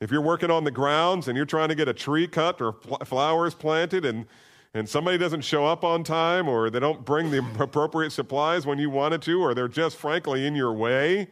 If 0.00 0.10
you're 0.10 0.20
working 0.20 0.50
on 0.50 0.64
the 0.64 0.70
grounds 0.70 1.28
and 1.28 1.36
you're 1.36 1.46
trying 1.46 1.68
to 1.68 1.74
get 1.74 1.88
a 1.88 1.94
tree 1.94 2.26
cut 2.26 2.60
or 2.60 2.72
flowers 3.04 3.54
planted 3.54 4.04
and, 4.04 4.26
and 4.74 4.88
somebody 4.88 5.18
doesn't 5.18 5.42
show 5.42 5.66
up 5.66 5.84
on 5.84 6.04
time 6.04 6.48
or 6.48 6.68
they 6.68 6.80
don't 6.80 7.04
bring 7.04 7.30
the 7.30 7.44
appropriate 7.58 8.10
supplies 8.10 8.66
when 8.66 8.78
you 8.78 8.90
wanted 8.90 9.22
to 9.22 9.42
or 9.42 9.54
they're 9.54 9.68
just 9.68 9.96
frankly 9.96 10.46
in 10.46 10.54
your 10.54 10.72
way, 10.72 11.28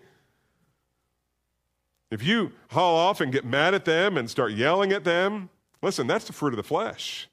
if 2.10 2.22
you 2.22 2.52
haul 2.70 2.94
off 2.94 3.22
and 3.22 3.32
get 3.32 3.46
mad 3.46 3.72
at 3.72 3.86
them 3.86 4.18
and 4.18 4.28
start 4.28 4.52
yelling 4.52 4.92
at 4.92 5.02
them, 5.02 5.48
listen, 5.80 6.06
that's 6.06 6.26
the 6.26 6.34
fruit 6.34 6.52
of 6.52 6.58
the 6.58 6.62
flesh. 6.62 7.26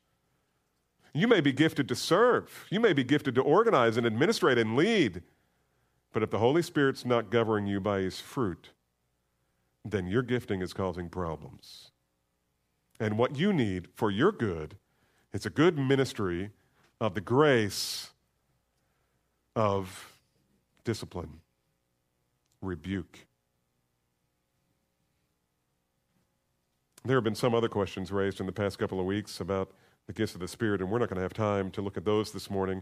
You 1.14 1.28
may 1.28 1.42
be 1.42 1.52
gifted 1.52 1.90
to 1.90 1.96
serve, 1.96 2.66
you 2.70 2.80
may 2.80 2.94
be 2.94 3.04
gifted 3.04 3.36
to 3.36 3.42
organize 3.42 3.98
and 3.98 4.08
administrate 4.08 4.58
and 4.58 4.78
lead, 4.78 5.22
but 6.14 6.24
if 6.24 6.30
the 6.30 6.38
Holy 6.40 6.62
Spirit's 6.62 7.06
not 7.06 7.30
governing 7.30 7.68
you 7.68 7.82
by 7.82 8.00
his 8.00 8.22
fruit, 8.22 8.70
then 9.86 10.08
your 10.08 10.22
gifting 10.22 10.62
is 10.62 10.74
causing 10.74 11.10
problems. 11.10 11.92
And 13.00 13.18
what 13.18 13.38
you 13.38 13.54
need 13.54 13.88
for 13.96 14.12
your 14.12 14.32
good 14.32 14.78
is 15.34 15.46
a 15.46 15.50
good 15.50 15.78
ministry 15.78 16.52
of 17.00 17.14
the 17.14 17.22
grace 17.22 18.12
of 19.56 20.14
discipline, 20.84 21.42
rebuke. 22.62 23.20
There 27.06 27.16
have 27.16 27.24
been 27.24 27.36
some 27.36 27.56
other 27.56 27.70
questions 27.70 28.12
raised 28.12 28.40
in 28.40 28.46
the 28.46 28.52
past 28.52 28.78
couple 28.78 29.00
of 29.00 29.06
weeks 29.06 29.40
about 29.40 29.72
the 30.08 30.14
gifts 30.14 30.34
of 30.34 30.42
the 30.42 30.48
Spirit, 30.48 30.82
and 30.82 30.92
we're 30.92 31.00
not 31.00 31.08
going 31.08 31.18
to 31.18 31.22
have 31.22 31.34
time 31.34 31.72
to 31.72 31.82
look 31.82 31.96
at 31.96 32.04
those 32.04 32.32
this 32.32 32.50
morning. 32.50 32.82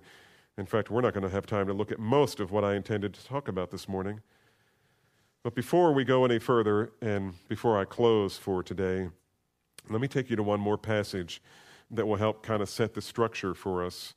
In 0.57 0.65
fact, 0.65 0.89
we're 0.89 1.01
not 1.01 1.13
going 1.13 1.23
to 1.23 1.29
have 1.29 1.45
time 1.45 1.67
to 1.67 1.73
look 1.73 1.91
at 1.91 1.99
most 1.99 2.39
of 2.39 2.51
what 2.51 2.63
I 2.63 2.73
intended 2.73 3.13
to 3.13 3.25
talk 3.25 3.47
about 3.47 3.69
this 3.69 3.87
morning. 3.87 4.21
But 5.43 5.55
before 5.55 5.93
we 5.93 6.03
go 6.03 6.25
any 6.25 6.39
further, 6.39 6.91
and 7.01 7.33
before 7.47 7.79
I 7.79 7.85
close 7.85 8.37
for 8.37 8.63
today, 8.63 9.09
let 9.89 10.01
me 10.01 10.07
take 10.07 10.29
you 10.29 10.35
to 10.35 10.43
one 10.43 10.59
more 10.59 10.77
passage 10.77 11.41
that 11.91 12.05
will 12.05 12.17
help 12.17 12.43
kind 12.43 12.61
of 12.61 12.69
set 12.69 12.93
the 12.93 13.01
structure 13.01 13.53
for 13.53 13.83
us 13.83 14.15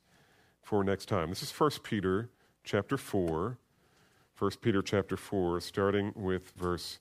for 0.61 0.83
next 0.83 1.05
time. 1.07 1.29
This 1.29 1.43
is 1.43 1.51
1 1.51 1.71
Peter 1.83 2.29
chapter 2.63 2.97
4. 2.97 3.57
1 4.37 4.51
Peter 4.61 4.81
chapter 4.81 5.15
4, 5.15 5.61
starting 5.61 6.11
with 6.15 6.51
verse. 6.57 6.99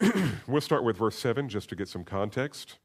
we'll 0.46 0.60
start 0.60 0.82
with 0.82 0.96
verse 0.96 1.18
7 1.18 1.48
just 1.48 1.68
to 1.68 1.76
get 1.76 1.86
some 1.86 2.02
context. 2.02 2.78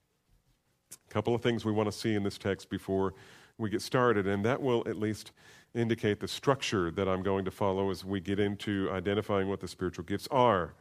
A 1.10 1.14
couple 1.14 1.34
of 1.34 1.42
things 1.42 1.64
we 1.64 1.72
want 1.72 1.88
to 1.90 1.98
see 1.98 2.16
in 2.16 2.24
this 2.24 2.38
text 2.38 2.70
before 2.70 3.14
we 3.58 3.70
get 3.70 3.82
started, 3.82 4.28
and 4.28 4.44
that 4.44 4.62
will 4.62 4.84
at 4.88 4.98
least 4.98 5.32
indicate 5.76 6.20
the 6.20 6.28
structure 6.28 6.90
that 6.92 7.08
I'm 7.08 7.22
going 7.22 7.46
to 7.46 7.52
follow 7.52 7.92
as 7.92 8.04
we 8.04 8.20
get 8.20 8.40
into 8.40 8.90
identifying 8.92 9.50
what 9.50 9.60
the 9.60 9.68
spiritual 9.68 10.06
gifts 10.06 10.28
are. 10.32 10.74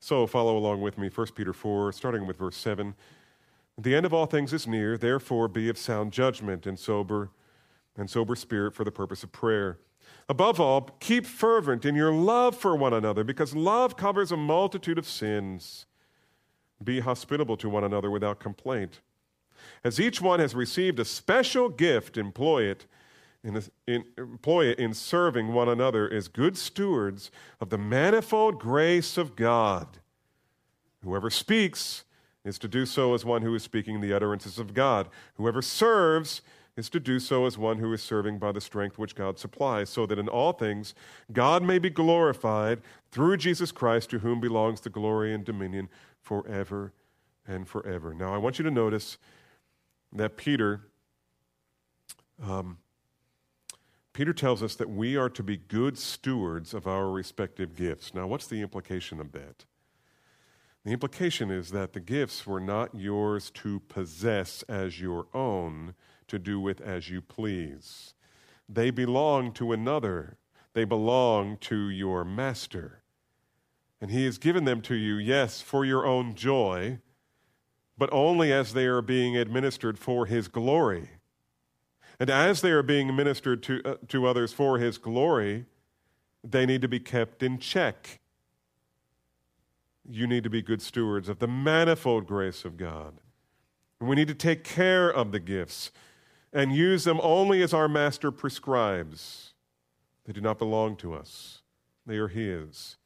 So 0.00 0.26
follow 0.26 0.56
along 0.56 0.82
with 0.82 0.96
me, 0.98 1.08
1 1.12 1.26
Peter 1.34 1.52
4, 1.52 1.92
starting 1.92 2.26
with 2.26 2.36
verse 2.36 2.56
7. 2.56 2.94
The 3.76 3.94
end 3.94 4.06
of 4.06 4.14
all 4.14 4.26
things 4.26 4.52
is 4.52 4.66
near, 4.66 4.96
therefore 4.96 5.48
be 5.48 5.68
of 5.68 5.78
sound 5.78 6.12
judgment 6.12 6.66
and 6.66 6.78
sober 6.78 7.30
and 7.96 8.08
sober 8.08 8.36
spirit 8.36 8.74
for 8.74 8.84
the 8.84 8.92
purpose 8.92 9.24
of 9.24 9.32
prayer. 9.32 9.78
Above 10.28 10.60
all, 10.60 10.82
keep 11.00 11.26
fervent 11.26 11.84
in 11.84 11.94
your 11.94 12.12
love 12.12 12.56
for 12.56 12.76
one 12.76 12.92
another, 12.92 13.24
because 13.24 13.54
love 13.54 13.96
covers 13.96 14.30
a 14.30 14.36
multitude 14.36 14.98
of 14.98 15.06
sins. 15.06 15.86
Be 16.82 17.00
hospitable 17.00 17.56
to 17.56 17.68
one 17.68 17.82
another 17.82 18.10
without 18.10 18.38
complaint. 18.38 19.00
As 19.84 20.00
each 20.00 20.20
one 20.20 20.40
has 20.40 20.54
received 20.54 20.98
a 20.98 21.04
special 21.04 21.68
gift, 21.68 22.16
employ 22.16 22.64
it 22.64 22.86
in, 23.44 23.62
in, 23.86 24.04
employ 24.16 24.66
it 24.66 24.78
in 24.78 24.92
serving 24.94 25.52
one 25.52 25.68
another 25.68 26.12
as 26.12 26.28
good 26.28 26.58
stewards 26.58 27.30
of 27.60 27.70
the 27.70 27.78
manifold 27.78 28.58
grace 28.58 29.16
of 29.16 29.36
God. 29.36 29.98
Whoever 31.02 31.30
speaks 31.30 32.04
is 32.44 32.58
to 32.58 32.68
do 32.68 32.84
so 32.86 33.14
as 33.14 33.24
one 33.24 33.42
who 33.42 33.54
is 33.54 33.62
speaking 33.62 34.00
the 34.00 34.12
utterances 34.12 34.58
of 34.58 34.74
God. 34.74 35.08
Whoever 35.34 35.62
serves 35.62 36.42
is 36.76 36.88
to 36.90 37.00
do 37.00 37.18
so 37.18 37.44
as 37.44 37.58
one 37.58 37.78
who 37.78 37.92
is 37.92 38.02
serving 38.02 38.38
by 38.38 38.52
the 38.52 38.60
strength 38.60 38.98
which 38.98 39.16
God 39.16 39.38
supplies, 39.38 39.90
so 39.90 40.06
that 40.06 40.18
in 40.18 40.28
all 40.28 40.52
things 40.52 40.94
God 41.32 41.62
may 41.62 41.78
be 41.78 41.90
glorified 41.90 42.80
through 43.10 43.36
Jesus 43.38 43.72
Christ, 43.72 44.10
to 44.10 44.20
whom 44.20 44.40
belongs 44.40 44.80
the 44.80 44.90
glory 44.90 45.34
and 45.34 45.44
dominion 45.44 45.88
forever 46.20 46.92
and 47.46 47.66
forever. 47.66 48.14
Now, 48.14 48.32
I 48.32 48.38
want 48.38 48.58
you 48.58 48.62
to 48.64 48.70
notice 48.70 49.18
that 50.12 50.36
Peter, 50.36 50.82
um, 52.42 52.78
Peter 54.12 54.32
tells 54.32 54.62
us 54.62 54.74
that 54.76 54.90
we 54.90 55.16
are 55.16 55.28
to 55.28 55.42
be 55.42 55.56
good 55.56 55.98
stewards 55.98 56.74
of 56.74 56.86
our 56.86 57.10
respective 57.10 57.74
gifts. 57.74 58.14
Now, 58.14 58.26
what's 58.26 58.46
the 58.46 58.60
implication 58.60 59.20
of 59.20 59.32
that? 59.32 59.64
The 60.84 60.92
implication 60.92 61.50
is 61.50 61.70
that 61.70 61.92
the 61.92 62.00
gifts 62.00 62.46
were 62.46 62.60
not 62.60 62.94
yours 62.94 63.50
to 63.50 63.80
possess 63.80 64.62
as 64.68 65.00
your 65.00 65.26
own, 65.34 65.94
to 66.28 66.38
do 66.38 66.58
with 66.60 66.80
as 66.80 67.10
you 67.10 67.20
please. 67.20 68.14
They 68.68 68.90
belong 68.90 69.52
to 69.52 69.72
another, 69.72 70.38
they 70.72 70.84
belong 70.84 71.56
to 71.58 71.90
your 71.90 72.24
master. 72.24 73.02
And 74.00 74.10
he 74.10 74.24
has 74.24 74.38
given 74.38 74.64
them 74.64 74.80
to 74.82 74.94
you, 74.94 75.16
yes, 75.16 75.60
for 75.60 75.84
your 75.84 76.06
own 76.06 76.34
joy, 76.34 77.00
but 77.98 78.08
only 78.12 78.52
as 78.52 78.72
they 78.72 78.86
are 78.86 79.02
being 79.02 79.36
administered 79.36 79.98
for 79.98 80.26
his 80.26 80.46
glory. 80.46 81.10
And 82.20 82.30
as 82.30 82.60
they 82.60 82.70
are 82.70 82.82
being 82.82 83.14
ministered 83.14 83.62
to, 83.64 83.82
uh, 83.84 83.96
to 84.08 84.26
others 84.26 84.52
for 84.52 84.78
his 84.78 84.98
glory, 84.98 85.66
they 86.44 86.64
need 86.64 86.80
to 86.82 86.88
be 86.88 87.00
kept 87.00 87.42
in 87.42 87.58
check. 87.58 88.20
You 90.08 90.26
need 90.26 90.44
to 90.44 90.50
be 90.50 90.62
good 90.62 90.80
stewards 90.80 91.28
of 91.28 91.40
the 91.40 91.48
manifold 91.48 92.26
grace 92.26 92.64
of 92.64 92.76
God. 92.76 93.14
We 94.00 94.16
need 94.16 94.28
to 94.28 94.34
take 94.34 94.64
care 94.64 95.10
of 95.10 95.32
the 95.32 95.40
gifts 95.40 95.90
and 96.52 96.72
use 96.72 97.04
them 97.04 97.20
only 97.22 97.62
as 97.62 97.74
our 97.74 97.88
Master 97.88 98.30
prescribes. 98.30 99.52
They 100.24 100.32
do 100.32 100.40
not 100.40 100.58
belong 100.58 100.96
to 100.96 101.14
us, 101.14 101.62
they 102.06 102.16
are 102.16 102.28
His. 102.28 102.96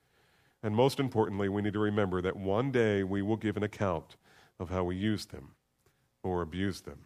And 0.63 0.77
most 0.77 1.01
importantly, 1.01 1.49
we 1.49 1.61
need 1.61 1.73
to 1.73 1.81
remember 1.81 2.23
that 2.23 2.37
one 2.37 2.71
day 2.71 3.03
we 3.03 3.21
will 3.21 3.37
give 3.37 3.57
an 3.57 3.65
account 3.65 4.17
of 4.63 4.71
how 4.71 4.85
we 4.85 4.97
use 4.97 5.27
them 5.27 5.51
or 6.23 6.43
abuse 6.43 6.81
them. 6.81 6.99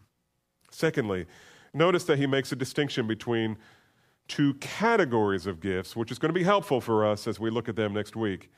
Secondly, 0.70 1.26
notice 1.74 2.04
that 2.04 2.18
he 2.18 2.26
makes 2.26 2.52
a 2.52 2.56
distinction 2.56 3.06
between 3.06 3.56
two 4.28 4.54
categories 4.54 5.46
of 5.46 5.60
gifts, 5.60 5.96
which 5.96 6.10
is 6.10 6.18
going 6.18 6.28
to 6.28 6.38
be 6.38 6.44
helpful 6.44 6.80
for 6.80 7.04
us 7.04 7.26
as 7.26 7.40
we 7.40 7.50
look 7.50 7.68
at 7.68 7.76
them 7.76 7.94
next 7.94 8.16
week. 8.16 8.50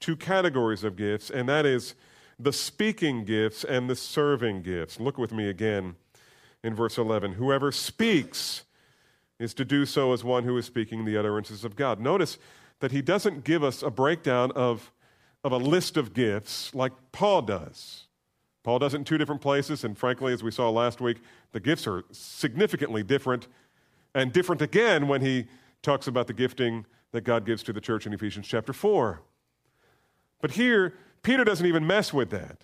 Two 0.00 0.16
categories 0.16 0.84
of 0.84 0.96
gifts, 0.96 1.30
and 1.30 1.48
that 1.48 1.66
is 1.66 1.94
the 2.38 2.52
speaking 2.52 3.24
gifts 3.24 3.64
and 3.64 3.88
the 3.88 3.96
serving 3.96 4.62
gifts. 4.62 5.00
Look 5.00 5.18
with 5.18 5.32
me 5.32 5.48
again 5.48 5.96
in 6.62 6.74
verse 6.74 6.98
11. 6.98 7.32
Whoever 7.32 7.72
speaks 7.72 8.64
is 9.38 9.54
to 9.54 9.64
do 9.64 9.84
so 9.86 10.12
as 10.12 10.24
one 10.24 10.44
who 10.44 10.56
is 10.56 10.66
speaking 10.66 11.04
the 11.04 11.16
utterances 11.16 11.64
of 11.64 11.76
God. 11.76 12.00
Notice 12.00 12.38
that 12.80 12.92
he 12.92 13.02
doesn't 13.02 13.44
give 13.44 13.64
us 13.64 13.82
a 13.82 13.90
breakdown 13.90 14.52
of, 14.52 14.92
of 15.44 15.52
a 15.52 15.56
list 15.56 15.96
of 15.96 16.12
gifts 16.12 16.74
like 16.74 16.92
Paul 17.12 17.42
does. 17.42 18.05
Paul 18.66 18.80
does 18.80 18.94
it 18.94 18.96
in 18.96 19.04
two 19.04 19.16
different 19.16 19.40
places, 19.40 19.84
and 19.84 19.96
frankly, 19.96 20.32
as 20.32 20.42
we 20.42 20.50
saw 20.50 20.68
last 20.70 21.00
week, 21.00 21.18
the 21.52 21.60
gifts 21.60 21.86
are 21.86 22.02
significantly 22.10 23.04
different, 23.04 23.46
and 24.12 24.32
different 24.32 24.60
again 24.60 25.06
when 25.06 25.20
he 25.20 25.46
talks 25.82 26.08
about 26.08 26.26
the 26.26 26.32
gifting 26.32 26.84
that 27.12 27.20
God 27.20 27.46
gives 27.46 27.62
to 27.62 27.72
the 27.72 27.80
church 27.80 28.06
in 28.06 28.12
Ephesians 28.12 28.44
chapter 28.44 28.72
4. 28.72 29.22
But 30.40 30.50
here, 30.50 30.94
Peter 31.22 31.44
doesn't 31.44 31.64
even 31.64 31.86
mess 31.86 32.12
with 32.12 32.30
that. 32.30 32.62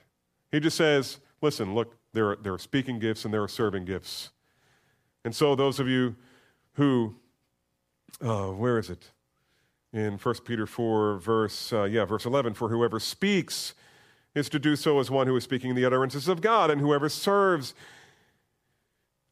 He 0.50 0.58
just 0.58 0.76
says, 0.76 1.20
listen, 1.40 1.72
look, 1.72 1.94
there 2.12 2.30
are, 2.30 2.36
there 2.42 2.54
are 2.54 2.58
speaking 2.58 2.98
gifts 2.98 3.24
and 3.24 3.32
there 3.32 3.44
are 3.44 3.46
serving 3.46 3.84
gifts. 3.84 4.30
And 5.24 5.32
so, 5.32 5.54
those 5.54 5.78
of 5.78 5.86
you 5.86 6.16
who, 6.72 7.14
uh, 8.20 8.48
where 8.48 8.76
is 8.76 8.90
it? 8.90 9.12
In 9.92 10.18
1 10.18 10.34
Peter 10.44 10.66
4, 10.66 11.18
verse, 11.18 11.72
uh, 11.72 11.84
yeah, 11.84 12.04
verse 12.04 12.26
11, 12.26 12.54
for 12.54 12.70
whoever 12.70 12.98
speaks 12.98 13.74
is 14.34 14.48
to 14.48 14.58
do 14.58 14.76
so 14.76 14.98
as 14.98 15.10
one 15.10 15.26
who 15.26 15.36
is 15.36 15.44
speaking 15.44 15.74
the 15.74 15.84
utterances 15.84 16.28
of 16.28 16.40
God, 16.40 16.70
and 16.70 16.80
whoever 16.80 17.08
serves 17.08 17.74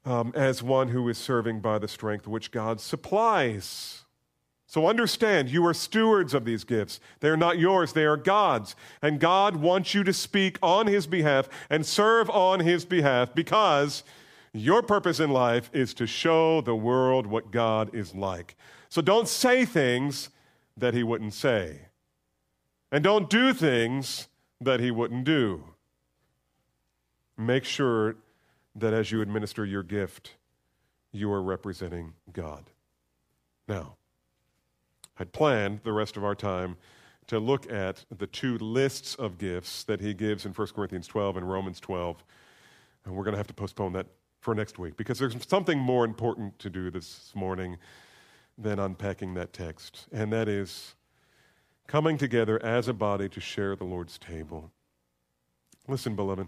um, 0.04 0.32
as 0.34 0.62
one 0.62 0.88
who 0.88 1.08
is 1.08 1.18
serving 1.18 1.60
by 1.60 1.78
the 1.78 1.88
strength 1.88 2.26
which 2.26 2.50
God 2.50 2.80
supplies. 2.80 4.04
So 4.66 4.86
understand, 4.86 5.50
you 5.50 5.66
are 5.66 5.74
stewards 5.74 6.32
of 6.32 6.44
these 6.44 6.62
gifts. 6.62 7.00
They 7.18 7.28
are 7.28 7.36
not 7.36 7.58
yours, 7.58 7.92
they 7.92 8.04
are 8.04 8.16
God's. 8.16 8.76
And 9.02 9.18
God 9.18 9.56
wants 9.56 9.94
you 9.94 10.04
to 10.04 10.12
speak 10.12 10.58
on 10.62 10.86
His 10.86 11.06
behalf 11.08 11.48
and 11.68 11.84
serve 11.84 12.30
on 12.30 12.60
His 12.60 12.84
behalf 12.84 13.34
because 13.34 14.04
your 14.52 14.82
purpose 14.82 15.18
in 15.18 15.30
life 15.30 15.70
is 15.72 15.92
to 15.94 16.06
show 16.06 16.60
the 16.60 16.76
world 16.76 17.26
what 17.26 17.50
God 17.50 17.94
is 17.94 18.14
like. 18.14 18.56
So 18.88 19.02
don't 19.02 19.26
say 19.26 19.64
things 19.64 20.30
that 20.76 20.94
He 20.94 21.02
wouldn't 21.02 21.34
say. 21.34 21.80
And 22.92 23.02
don't 23.02 23.28
do 23.28 23.52
things 23.52 24.28
that 24.60 24.80
he 24.80 24.90
wouldn't 24.90 25.24
do. 25.24 25.64
Make 27.36 27.64
sure 27.64 28.16
that 28.74 28.92
as 28.92 29.10
you 29.10 29.22
administer 29.22 29.64
your 29.64 29.82
gift, 29.82 30.36
you 31.12 31.32
are 31.32 31.42
representing 31.42 32.14
God. 32.32 32.70
Now, 33.66 33.96
I'd 35.18 35.32
planned 35.32 35.80
the 35.84 35.92
rest 35.92 36.16
of 36.16 36.24
our 36.24 36.34
time 36.34 36.76
to 37.26 37.38
look 37.38 37.70
at 37.70 38.04
the 38.16 38.26
two 38.26 38.58
lists 38.58 39.14
of 39.14 39.38
gifts 39.38 39.84
that 39.84 40.00
he 40.00 40.14
gives 40.14 40.44
in 40.44 40.52
1 40.52 40.68
Corinthians 40.68 41.06
12 41.06 41.36
and 41.36 41.50
Romans 41.50 41.80
12. 41.80 42.24
And 43.04 43.14
we're 43.14 43.24
going 43.24 43.32
to 43.32 43.38
have 43.38 43.46
to 43.46 43.54
postpone 43.54 43.92
that 43.94 44.06
for 44.40 44.54
next 44.54 44.78
week 44.78 44.96
because 44.96 45.18
there's 45.18 45.36
something 45.46 45.78
more 45.78 46.04
important 46.04 46.58
to 46.58 46.70
do 46.70 46.90
this 46.90 47.32
morning 47.34 47.76
than 48.58 48.78
unpacking 48.78 49.34
that 49.34 49.52
text, 49.52 50.06
and 50.12 50.32
that 50.32 50.48
is 50.48 50.94
coming 51.90 52.16
together 52.16 52.64
as 52.64 52.86
a 52.86 52.92
body 52.92 53.28
to 53.28 53.40
share 53.40 53.74
the 53.74 53.82
Lord's 53.82 54.16
table. 54.16 54.70
Listen, 55.88 56.14
beloved, 56.14 56.46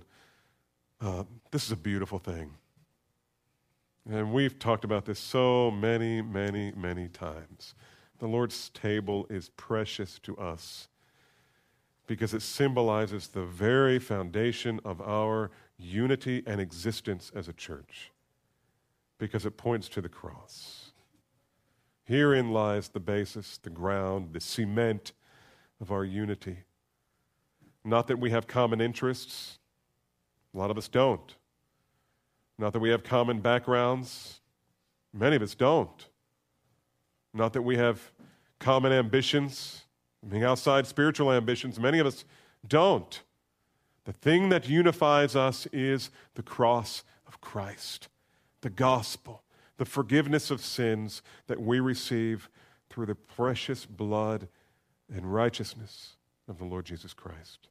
uh, 1.01 1.25
this 1.51 1.65
is 1.65 1.73
a 1.73 1.77
beautiful 1.77 2.21
thing. 2.21 2.53
And 4.09 4.33
we've 4.33 4.57
talked 4.57 4.85
about 4.85 5.05
this 5.05 5.19
so 5.19 5.69
many, 5.73 6.23
many, 6.23 6.71
many 6.77 7.09
times. 7.09 7.75
The 8.21 8.29
Lord's 8.29 8.69
table 8.69 9.27
is 9.29 9.49
precious 9.57 10.21
to 10.21 10.39
us 10.39 10.87
because 12.07 12.35
it 12.35 12.43
symbolizes 12.43 13.27
the 13.27 13.45
very 13.45 13.99
foundation 13.99 14.79
of 14.85 15.01
our 15.01 15.51
unity 15.77 16.45
and 16.47 16.61
existence 16.61 17.33
as 17.35 17.49
a 17.49 17.53
church, 17.53 18.13
because 19.19 19.45
it 19.45 19.57
points 19.57 19.89
to 19.89 20.01
the 20.01 20.09
cross. 20.09 20.93
Herein 22.05 22.53
lies 22.53 22.91
the 22.91 23.01
basis, 23.01 23.59
the 23.59 23.71
ground, 23.71 24.35
the 24.35 24.41
cement 24.41 25.11
of 25.83 25.93
our 25.93 26.05
unity. 26.05 26.61
Not 27.85 28.07
that 28.07 28.19
we 28.19 28.31
have 28.31 28.47
common 28.47 28.81
interests, 28.81 29.59
a 30.55 30.59
lot 30.59 30.71
of 30.71 30.79
us 30.79 30.89
don't. 30.89 31.37
Not 32.59 32.73
that 32.73 32.81
we 32.81 32.91
have 32.91 33.03
common 33.03 33.41
backgrounds, 33.41 34.41
Many 35.13 35.37
of 35.37 35.43
us 35.43 35.55
don't. 35.55 36.09
Not 37.35 37.53
that 37.53 37.63
we 37.63 37.77
have 37.77 38.13
common 38.59 38.93
ambitions, 38.93 39.83
being 40.27 40.45
outside 40.45 40.87
spiritual 40.87 41.33
ambitions. 41.33 41.79
Many 41.79 41.99
of 41.99 42.07
us 42.07 42.25
don't. 42.67 43.23
The 44.05 44.13
thing 44.13 44.49
that 44.49 44.69
unifies 44.69 45.37
us 45.37 45.67
is 45.73 46.11
the 46.35 46.43
cross 46.43 47.05
of 47.27 47.41
Christ, 47.41 48.09
the 48.63 48.71
gospel, 48.71 49.43
the 49.77 49.85
forgiveness 49.85 50.51
of 50.51 50.65
sins 50.65 51.23
that 51.47 51.61
we 51.61 51.81
receive 51.81 52.49
through 52.89 53.07
the 53.07 53.15
precious 53.15 53.87
blood 53.87 54.49
and 55.15 55.33
righteousness 55.33 56.17
of 56.49 56.59
the 56.59 56.65
Lord 56.65 56.87
Jesus 56.87 57.15
Christ. 57.15 57.69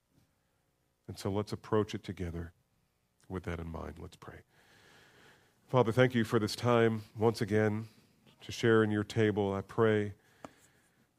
And 1.07 1.17
so 1.17 1.31
let's 1.31 1.51
approach 1.51 1.93
it 1.95 2.03
together 2.03 2.53
with 3.27 3.43
that 3.43 3.59
in 3.59 3.67
mind. 3.67 3.95
Let's 3.99 4.15
pray. 4.15 4.39
Father, 5.67 5.91
thank 5.91 6.13
you 6.13 6.23
for 6.23 6.39
this 6.39 6.55
time 6.55 7.03
once 7.17 7.41
again 7.41 7.87
to 8.41 8.51
share 8.51 8.83
in 8.83 8.91
your 8.91 9.03
table. 9.03 9.53
I 9.53 9.61
pray 9.61 10.13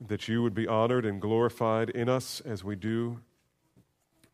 that 0.00 0.28
you 0.28 0.42
would 0.42 0.54
be 0.54 0.66
honored 0.66 1.06
and 1.06 1.20
glorified 1.20 1.90
in 1.90 2.08
us 2.08 2.40
as 2.40 2.64
we 2.64 2.76
do, 2.76 3.20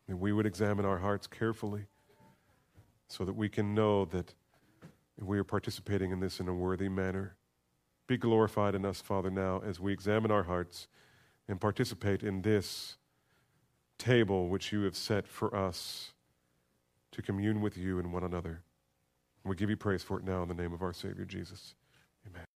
that 0.09 0.17
we 0.17 0.33
would 0.33 0.47
examine 0.47 0.85
our 0.85 0.99
hearts 0.99 1.27
carefully 1.27 1.87
so 3.09 3.25
that 3.25 3.35
we 3.35 3.49
can 3.49 3.75
know 3.75 4.05
that 4.07 4.35
we 5.21 5.39
are 5.39 5.45
participating 5.45 6.11
in 6.11 6.21
this 6.21 6.41
in 6.41 6.49
a 6.49 6.55
worthy 6.55 6.89
manner. 6.89 7.37
Be 8.07 8.17
glorified 8.17 8.75
in 8.75 8.85
us, 8.85 9.01
Father, 9.01 9.31
now 9.31 9.61
as 9.67 9.81
we 9.81 9.93
examine 9.93 10.31
our 10.31 10.45
hearts 10.45 10.89
and 11.49 11.61
participate 11.61 12.23
in 12.23 12.43
this 12.43 12.97
table 13.99 14.49
which 14.49 14.73
you 14.73 14.83
have 14.83 14.97
set 14.97 15.27
for 15.27 15.55
us 15.55 16.13
to 17.13 17.23
commune 17.23 17.61
with 17.61 17.77
you 17.77 17.99
and 17.99 18.13
one 18.13 18.23
another. 18.23 18.63
We 19.45 19.57
give 19.57 19.71
you 19.71 19.77
praise 19.77 20.03
for 20.03 20.19
it 20.19 20.25
now 20.25 20.43
in 20.43 20.49
the 20.49 20.55
name 20.55 20.73
of 20.73 20.83
our 20.83 20.93
Savior 20.93 21.25
Jesus. 21.25 21.75